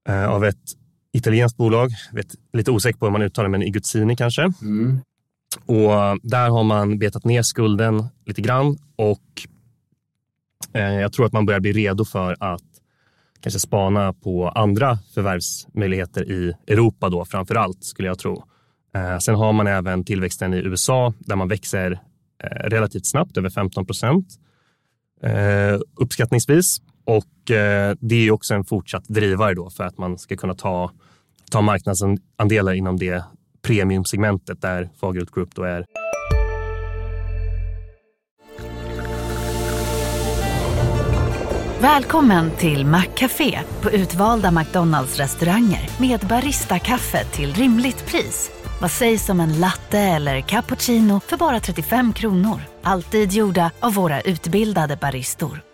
eh, 0.09 0.23
eh, 0.23 0.29
av 0.29 0.45
ett 0.45 0.84
italienskt 1.15 1.59
bolag. 1.59 1.91
Vet, 2.13 2.35
lite 2.53 2.71
osäker 2.71 2.99
på 2.99 3.07
hur 3.07 3.13
man 3.13 3.23
uttalar 3.23 3.49
men 3.49 3.63
Iguzzini 3.63 4.17
kanske. 4.17 4.53
Mm. 4.63 5.01
Och 5.67 6.19
där 6.23 6.49
har 6.51 6.65
man 6.65 6.99
betat 6.99 7.25
ner 7.25 7.43
skulden 7.43 8.07
lite 8.27 8.43
grann 8.43 8.79
och 8.97 9.49
jag 10.73 11.13
tror 11.13 11.27
att 11.27 11.33
man 11.33 11.47
börjar 11.47 11.61
bli 11.61 11.73
redo 11.73 12.05
för 12.05 12.37
att 12.41 12.63
kanske 13.41 13.61
spana 13.61 14.13
på 14.13 14.49
andra 14.49 14.99
förvärvsmöjligheter 15.15 16.31
i 16.31 16.53
Europa 16.67 17.09
då 17.09 17.25
framför 17.25 17.55
allt 17.55 17.85
skulle 17.85 18.09
jag 18.09 18.19
tro. 18.19 18.45
sen 19.21 19.35
har 19.35 19.53
man 19.53 19.67
även 19.67 20.05
tillväxten 20.05 20.55
i 20.55 20.57
USA 20.57 21.13
där 21.19 21.37
man 21.37 21.49
växer 21.49 22.01
relativt 22.65 23.07
snabbt, 23.07 23.37
över 23.37 23.51
15 23.51 23.87
procent 23.87 24.27
eh, 25.23 25.79
uppskattningsvis. 25.97 26.79
Och 27.05 27.51
eh, 27.51 27.97
det 28.01 28.15
är 28.15 28.31
också 28.31 28.55
en 28.55 28.65
fortsatt 28.65 29.05
drivare 29.09 29.55
då 29.55 29.71
för 29.71 29.85
att 29.85 29.99
man 29.99 30.19
ska 30.19 30.37
kunna 30.37 30.55
ta, 30.55 30.91
ta 31.51 31.61
marknadsandelar 31.61 32.73
inom 32.73 32.97
det 32.97 33.25
premiumsegmentet 33.63 34.61
där 34.61 34.91
Fagerhult 35.01 35.35
Group 35.35 35.55
då 35.55 35.63
är. 35.63 35.87
Välkommen 41.81 42.51
till 42.51 42.87
Maccafé 42.87 43.61
på 43.83 43.91
utvalda 43.91 44.51
McDonalds 44.51 45.19
restauranger 45.19 45.91
med 46.01 46.21
Baristakaffe 46.21 47.25
till 47.25 47.55
rimligt 47.55 48.07
pris. 48.07 48.51
Vad 48.81 48.91
sägs 48.91 49.29
om 49.29 49.41
en 49.41 49.61
latte 49.61 49.99
eller 49.99 50.41
cappuccino 50.41 51.21
för 51.21 51.37
bara 51.37 51.61
35 51.61 52.13
kronor? 52.13 52.61
Alltid 52.83 53.33
gjorda 53.33 53.71
av 53.81 53.95
våra 53.95 54.21
utbildade 54.21 54.97
baristor. 54.97 55.74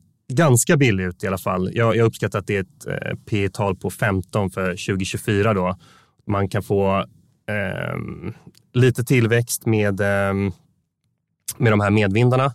ganska 0.35 0.77
billig 0.77 1.03
ut 1.03 1.23
i 1.23 1.27
alla 1.27 1.37
fall. 1.37 1.71
Jag, 1.73 1.95
jag 1.95 2.05
uppskattar 2.05 2.39
att 2.39 2.47
det 2.47 2.57
är 2.57 2.61
ett 2.61 2.87
eh, 2.87 3.17
P 3.29 3.49
tal 3.49 3.75
på 3.75 3.89
15 3.89 4.49
för 4.49 4.69
2024 4.69 5.53
då. 5.53 5.77
Man 6.27 6.49
kan 6.49 6.63
få 6.63 6.97
eh, 7.49 7.97
lite 8.73 9.03
tillväxt 9.03 9.65
med, 9.65 10.01
eh, 10.01 10.33
med 11.57 11.71
de 11.71 11.79
här 11.79 11.89
medvindarna 11.89 12.53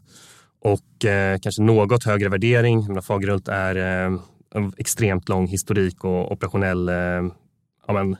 och 0.60 1.04
eh, 1.04 1.38
kanske 1.38 1.62
något 1.62 2.04
högre 2.04 2.28
värdering. 2.28 3.02
Fagerhult 3.02 3.48
är 3.48 3.76
eh, 3.76 4.20
en 4.54 4.72
extremt 4.78 5.28
lång 5.28 5.46
historik 5.46 6.04
och 6.04 6.32
operationell 6.32 6.88
eh, 6.88 6.94
ja, 7.86 7.92
men, 7.92 8.16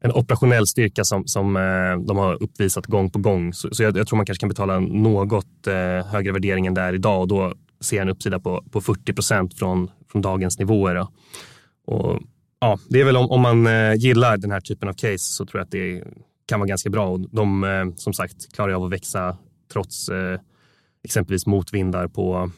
en 0.00 0.12
operationell 0.12 0.66
styrka 0.66 1.04
som, 1.04 1.26
som 1.26 1.56
eh, 1.56 2.06
de 2.06 2.16
har 2.16 2.42
uppvisat 2.42 2.86
gång 2.86 3.10
på 3.10 3.18
gång. 3.18 3.52
Så, 3.52 3.74
så 3.74 3.82
jag, 3.82 3.96
jag, 3.96 4.06
tror 4.06 4.16
man 4.16 4.26
kanske 4.26 4.40
kan 4.40 4.48
betala 4.48 4.80
något 4.80 5.66
eh, 5.66 6.06
högre 6.06 6.32
värdering 6.32 6.66
än 6.66 6.74
där 6.74 6.92
idag 6.92 7.20
och 7.20 7.28
då 7.28 7.54
ser 7.84 8.02
en 8.02 8.08
uppsida 8.08 8.40
på, 8.40 8.64
på 8.70 8.80
40 8.80 9.12
procent 9.12 9.58
från, 9.58 9.90
från 10.12 10.22
dagens 10.22 10.58
nivåer. 10.58 10.94
Då. 10.94 11.08
Och, 11.86 12.22
ja, 12.60 12.78
det 12.88 13.00
är 13.00 13.04
väl 13.04 13.16
om, 13.16 13.30
om 13.30 13.40
man 13.40 13.66
eh, 13.66 13.94
gillar 13.94 14.36
den 14.36 14.50
här 14.50 14.60
typen 14.60 14.88
av 14.88 14.92
case 14.92 15.18
så 15.18 15.46
tror 15.46 15.60
jag 15.60 15.64
att 15.64 15.70
det 15.70 16.04
kan 16.46 16.60
vara 16.60 16.68
ganska 16.68 16.90
bra. 16.90 17.08
Och 17.08 17.20
de 17.20 17.64
eh, 17.64 17.84
som 17.96 18.12
sagt 18.12 18.52
klarar 18.54 18.72
av 18.72 18.84
att 18.84 18.92
växa 18.92 19.36
trots 19.72 20.08
eh, 20.08 20.40
exempelvis 21.04 21.46
motvindar 21.46 22.08
på 22.08 22.50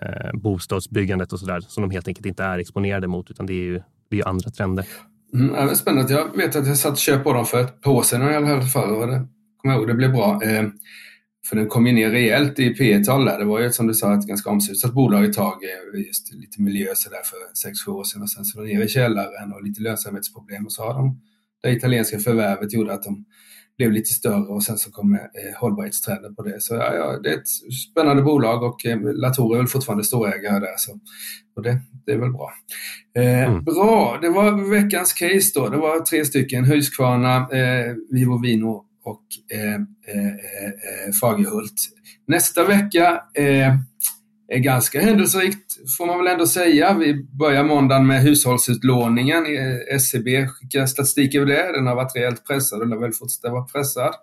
eh, 0.00 0.32
bostadsbyggandet 0.32 1.32
och 1.32 1.40
sådär 1.40 1.60
som 1.60 1.82
de 1.82 1.90
helt 1.90 2.08
enkelt 2.08 2.26
inte 2.26 2.44
är 2.44 2.58
exponerade 2.58 3.06
mot 3.06 3.30
utan 3.30 3.46
det 3.46 3.52
är 3.52 3.64
ju, 3.64 3.82
det 4.10 4.18
är 4.18 4.28
andra 4.28 4.50
trender. 4.50 4.86
Mm, 5.34 5.74
spännande. 5.74 6.12
Jag 6.12 6.36
vet 6.36 6.56
att 6.56 6.66
jag 6.66 6.76
satt 6.76 6.92
och 6.92 6.98
köpte 6.98 7.24
på 7.24 7.32
dem 7.32 7.46
för 7.46 7.60
ett 7.60 7.80
par 7.82 7.90
år 7.90 8.02
sedan 8.02 8.30
i 8.30 8.34
alla 8.34 8.62
fall. 8.62 8.90
Och 8.90 9.06
det, 9.06 9.26
kommer 9.56 9.74
ihåg, 9.74 9.86
det 9.86 9.94
blev 9.94 10.12
bra. 10.12 10.40
Eh, 10.42 10.62
för 11.46 11.56
den 11.56 11.68
kom 11.68 11.86
ju 11.86 11.92
ner 11.92 12.10
rejält 12.10 12.58
i 12.58 12.70
P 12.70 13.04
tal 13.04 13.24
där. 13.24 13.38
Det 13.38 13.44
var 13.44 13.60
ju 13.60 13.70
som 13.70 13.86
du 13.86 13.94
sa 13.94 14.14
ett 14.14 14.26
ganska 14.26 14.50
omsusat 14.50 14.92
bolag 14.92 15.24
ett 15.24 15.32
tag, 15.32 15.64
eh, 15.64 16.00
just 16.06 16.34
lite 16.34 16.62
miljö 16.62 16.86
så 16.94 17.10
där 17.10 17.22
för 17.24 17.68
6-7 17.68 17.90
år 17.90 18.04
sedan 18.04 18.22
och 18.22 18.30
sen 18.30 18.44
så 18.44 18.58
var 18.58 18.66
det 18.66 18.74
ner 18.74 18.84
i 18.84 18.88
källaren 18.88 19.52
och 19.52 19.62
lite 19.62 19.82
lönsamhetsproblem 19.82 20.66
och 20.66 20.72
så 20.72 20.82
har 20.82 20.94
de 20.94 21.20
det 21.62 21.70
italienska 21.70 22.18
förvärvet 22.18 22.72
gjorde 22.72 22.92
att 22.92 23.02
de 23.02 23.24
blev 23.76 23.92
lite 23.92 24.14
större 24.14 24.46
och 24.46 24.62
sen 24.62 24.78
så 24.78 24.90
kom 24.90 25.14
eh, 25.14 25.20
hållbarhetstrenden 25.60 26.34
på 26.34 26.42
det. 26.42 26.60
Så 26.60 26.74
ja, 26.74 26.94
ja, 26.94 27.18
det 27.22 27.28
är 27.28 27.34
ett 27.34 27.48
spännande 27.90 28.22
bolag 28.22 28.62
och 28.62 28.86
eh, 28.86 29.00
Latour 29.00 29.54
är 29.54 29.58
väl 29.58 29.66
fortfarande 29.66 30.04
storägare 30.04 30.58
där. 30.60 30.74
Så, 30.76 30.98
och 31.56 31.62
det, 31.62 31.80
det 32.06 32.12
är 32.12 32.18
väl 32.18 32.32
bra. 32.32 32.52
Eh, 33.16 33.44
mm. 33.44 33.64
Bra, 33.64 34.18
det 34.22 34.28
var 34.28 34.70
veckans 34.70 35.12
case 35.12 35.52
då. 35.54 35.68
Det 35.68 35.76
var 35.76 36.00
tre 36.00 36.24
stycken, 36.24 36.64
Husqvarna, 36.64 37.36
eh, 37.36 37.94
Vivo 38.10 38.38
Vino 38.38 38.84
och 39.04 39.22
eh 39.52 39.74
eh, 40.14 40.26
eh, 40.26 40.26
eh, 40.26 41.12
Fagerhult. 41.20 41.88
Nästa 42.26 42.64
vecka 42.64 43.22
eh, 43.34 43.74
är 44.48 44.58
ganska 44.58 45.00
händelserikt 45.00 45.96
får 45.98 46.06
man 46.06 46.18
väl 46.18 46.26
ändå 46.26 46.46
säga. 46.46 46.94
Vi 46.94 47.24
börjar 47.38 47.64
måndagen 47.64 48.06
med 48.06 48.22
hushållsutlåningen. 48.22 49.46
Eh, 49.46 49.94
SCB 49.96 50.46
skickar 50.46 50.86
statistik 50.86 51.34
över 51.34 51.46
det. 51.46 51.72
Den 51.72 51.86
har 51.86 51.94
varit 51.94 52.16
rejält 52.16 52.46
pressad 52.46 52.80
och 52.80 52.86
lär 52.86 52.96
väl 52.96 53.12
fortsätta 53.12 53.50
vara 53.50 53.64
pressad. 53.64 54.14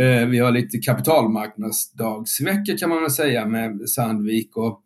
Eh, 0.00 0.26
vi 0.26 0.38
har 0.38 0.50
lite 0.50 0.78
kapitalmarknadsdagsvecka 0.78 2.76
kan 2.78 2.88
man 2.88 3.00
väl 3.02 3.10
säga 3.10 3.46
med 3.46 3.88
Sandvik 3.88 4.56
och 4.56 4.82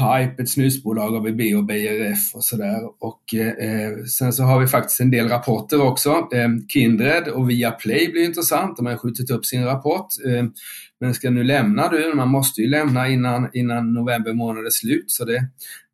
Hype, 0.00 0.42
ett 0.42 0.50
snusbolag, 0.50 1.16
ABB 1.16 1.40
och 1.56 1.64
BRF 1.64 2.34
och 2.34 2.44
sådär. 2.44 2.80
Och 2.98 3.34
eh, 3.34 4.04
sen 4.04 4.32
så 4.32 4.42
har 4.42 4.60
vi 4.60 4.66
faktiskt 4.66 5.00
en 5.00 5.10
del 5.10 5.28
rapporter 5.28 5.82
också. 5.82 6.10
Eh, 6.10 6.48
Kindred 6.68 7.28
och 7.28 7.50
Viaplay 7.50 8.08
blir 8.12 8.24
intressant. 8.24 8.76
De 8.76 8.86
har 8.86 8.96
skjutit 8.96 9.30
upp 9.30 9.44
sin 9.44 9.64
rapport. 9.64 10.08
Eh, 10.26 10.44
men 11.00 11.14
ska 11.14 11.30
nu 11.30 11.44
lämna 11.44 11.88
du, 11.88 12.12
man 12.14 12.28
måste 12.28 12.60
ju 12.60 12.68
lämna 12.68 13.08
innan, 13.08 13.48
innan 13.52 13.92
november 13.92 14.32
månad 14.32 14.66
är 14.66 14.70
slut. 14.70 15.10
Så 15.10 15.24
det, 15.24 15.44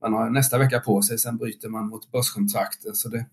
man 0.03 0.13
har 0.13 0.31
nästa 0.31 0.59
vecka 0.59 0.81
på 0.81 1.03
sig, 1.03 1.19
sen 1.19 1.37
bryter 1.37 1.69
man 1.69 1.89
mot 1.89 2.13
börskontrakten. 2.13 2.95
Så 2.95 3.09
det 3.09 3.27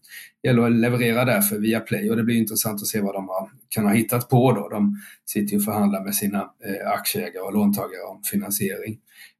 gäller 0.43 0.63
att 0.63 0.71
leverera 0.71 1.25
därför 1.25 1.59
via 1.59 1.79
Play 1.79 2.09
och 2.09 2.15
det 2.15 2.23
blir 2.23 2.36
intressant 2.36 2.81
att 2.81 2.88
se 2.88 3.01
vad 3.01 3.15
de 3.15 3.27
har, 3.27 3.49
kan 3.69 3.86
ha 3.86 3.93
hittat 3.93 4.29
på 4.29 4.51
då. 4.51 4.69
De 4.69 5.01
sitter 5.25 5.51
ju 5.51 5.57
och 5.57 5.63
förhandlar 5.63 6.03
med 6.03 6.15
sina 6.15 6.39
eh, 6.39 6.91
aktieägare 6.91 7.43
och 7.43 7.53
låntagare 7.53 8.03
om 8.03 8.21
finansiering. 8.31 8.97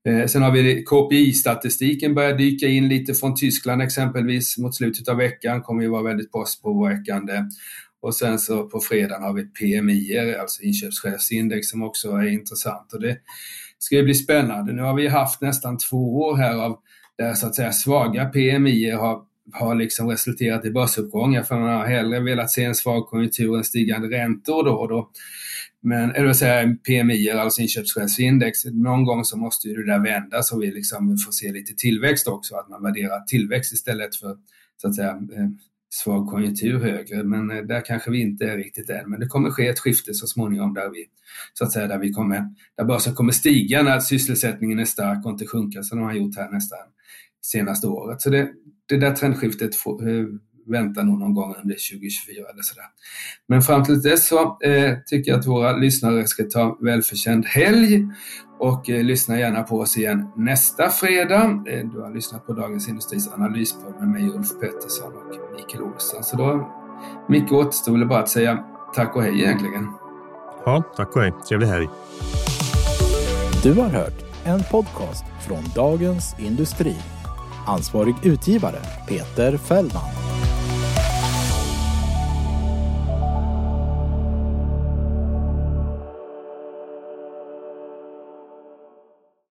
Eh, 0.08 0.26
sen 0.26 0.42
har 0.42 0.52
vi 0.52 0.84
KPI-statistiken 0.84 2.16
börjar 2.16 2.38
dyka 2.38 2.68
in 2.68 2.88
lite 2.88 3.13
från 3.13 3.36
Tyskland 3.36 3.82
exempelvis 3.82 4.58
mot 4.58 4.76
slutet 4.76 5.08
av 5.08 5.18
veckan, 5.18 5.62
kommer 5.62 5.84
ju 5.84 5.89
vara 5.89 6.04
väldigt 6.04 6.32
påverkande. 6.63 7.44
Och 8.02 8.16
sen 8.16 8.39
så 8.39 8.70
på 8.70 8.80
fredagen 8.80 9.24
har 9.24 9.34
vi 9.34 9.44
PMI, 9.44 10.20
alltså 10.42 10.63
inköpschefsindex 10.63 11.68
som 11.68 11.84
också 11.84 12.12
är 12.12 12.28
intressant. 12.28 12.94
Och 12.94 13.02
det 13.02 13.18
ska 13.78 13.96
ju 13.96 14.04
bli 14.04 14.13
spännande. 14.13 14.74
Nu 14.74 14.82
har 14.82 14.94
vi 14.94 15.08
haft 15.08 15.42
nästan 15.42 15.78
två 15.78 16.22
år 16.22 16.38
här 16.38 16.56
av 16.56 16.80
där 17.18 17.34
så 17.34 17.48
att 17.48 17.56
säga 17.56 17.72
svaga 17.72 18.26
PMI 18.26 18.92
har, 18.92 19.22
har 19.54 19.76
liksom 19.76 20.10
resulterat 20.10 20.66
i 20.66 20.72
börsuppgångar 20.72 21.44
för 21.44 21.56
man 21.56 21.78
har 21.78 21.86
hellre 21.86 22.20
velat 22.20 22.52
se 22.52 22.63
en 22.63 22.76
svag 22.76 23.08
konjunktur 23.08 23.58
än 23.58 23.63
stigande 23.63 24.18
räntor 24.18 24.63
då 24.63 24.72
och 24.72 24.89
då. 24.89 25.10
Men, 25.86 26.12
eller 26.12 26.26
vad 26.26 26.36
säga, 26.36 26.76
PMI, 26.88 27.30
alltså 27.30 27.62
inköpschefsindex, 27.62 28.65
någon 28.65 29.06
gång 29.06 29.26
så 29.26 29.38
måste 29.38 29.67
ju 29.67 29.76
det 29.76 29.91
där 29.91 30.00
vända 30.00 30.43
så 30.43 30.60
vi 30.60 30.72
liksom 30.72 31.17
får 31.17 31.32
se 31.32 31.52
lite 31.52 31.74
tillväxt 31.74 32.28
också, 32.28 32.56
att 32.56 32.69
man 32.69 32.84
värderar 32.84 33.19
tillväxt 33.19 33.74
istället 33.74 34.15
för 34.15 34.38
så 34.82 34.88
att 34.88 34.96
säga 34.96 35.10
eh, 35.10 35.50
svag 35.89 36.30
konjunktur 36.30 36.80
högre, 36.80 37.24
men 37.24 37.52
eh, 37.52 37.63
där 37.63 37.86
kanske 37.86 38.12
vi 38.12 38.22
inte 38.22 38.46
är 38.46 38.58
riktigt 38.58 38.89
än. 38.89 39.10
Men 39.10 39.19
det 39.19 39.28
kommer 39.28 39.50
ske 39.50 39.67
ett 39.67 39.80
skifte 39.80 40.13
så 40.13 40.28
småningom 40.28 40.74
där 40.74 40.89
vi, 40.89 41.06
så 41.54 41.63
att 41.63 41.72
säga, 41.72 41.88
där 41.88 42.00
vi 42.00 42.12
kommer, 42.12 42.46
där 42.78 42.86
börsen 42.86 43.15
kommer 43.15 43.32
stiga 43.32 43.84
när 43.84 44.00
sysselsättningen 44.00 44.80
är 44.80 44.86
stark 44.86 45.26
och 45.26 45.32
inte 45.32 45.48
sjunka 45.48 45.84
som 45.84 45.98
de 45.98 46.04
har 46.04 46.13
gjort 46.13 46.36
här 46.36 46.52
nästan 46.52 46.80
senaste 47.41 47.88
året. 47.88 48.22
Så 48.22 48.30
det, 48.30 48.50
det 48.86 48.98
där 48.98 49.15
trendskiftet 49.15 49.76
får, 49.76 50.10
eh, 50.10 50.26
väntar 50.65 51.04
nog 51.04 51.19
någon 51.19 51.34
gång 51.34 51.56
under 51.63 51.76
2024 51.76 52.36
eller 52.54 52.62
sådär. 52.62 52.86
Men 53.47 53.62
fram 53.62 53.84
till 53.84 54.02
dess 54.02 54.28
så 54.28 54.58
eh, 54.63 54.97
tycker 55.06 55.32
jag 55.32 55.39
att 55.39 55.47
våra 55.47 55.78
lyssnare 55.78 56.28
ska 56.28 56.43
ta 56.43 56.78
välförtjänt 56.82 57.45
helg 57.45 58.08
och 58.60 58.89
eh, 58.89 59.04
lyssna 59.04 59.39
gärna 59.39 59.63
på 59.63 59.80
oss 59.80 59.97
igen 59.97 60.28
nästa 60.36 60.89
fredag. 60.89 61.63
Eh, 61.67 61.86
du 61.89 62.02
har 62.02 62.13
lyssnat 62.13 62.47
på 62.47 62.54
Dagens 62.54 62.89
Industris 62.89 63.30
analyspodd 63.34 63.95
med 63.99 64.10
mig 64.10 64.30
Ulf 64.30 64.60
Pettersson 64.62 65.13
och 65.13 65.56
Mikael 65.56 65.84
Olsson. 65.84 66.23
Så 66.23 66.38
då, 66.38 66.71
Micke, 67.30 67.52
återstår 67.52 67.91
väl 67.91 68.08
bara 68.08 68.19
att 68.19 68.30
säga 68.30 68.63
tack 68.95 69.15
och 69.15 69.23
hej 69.23 69.43
egentligen. 69.43 69.91
Ja, 70.65 70.84
tack 70.95 71.15
och 71.15 71.21
hej. 71.21 71.34
Trevlig 71.47 71.67
helg. 71.67 71.88
Du 73.63 73.73
har 73.73 73.89
hört 73.89 74.23
en 74.45 74.60
podcast 74.71 75.26
från 75.47 75.63
Dagens 75.76 76.36
Industri. 76.39 76.95
Ansvarig 77.67 78.15
utgivare 78.23 78.80
Peter 79.08 79.58
Fällman. 79.58 80.33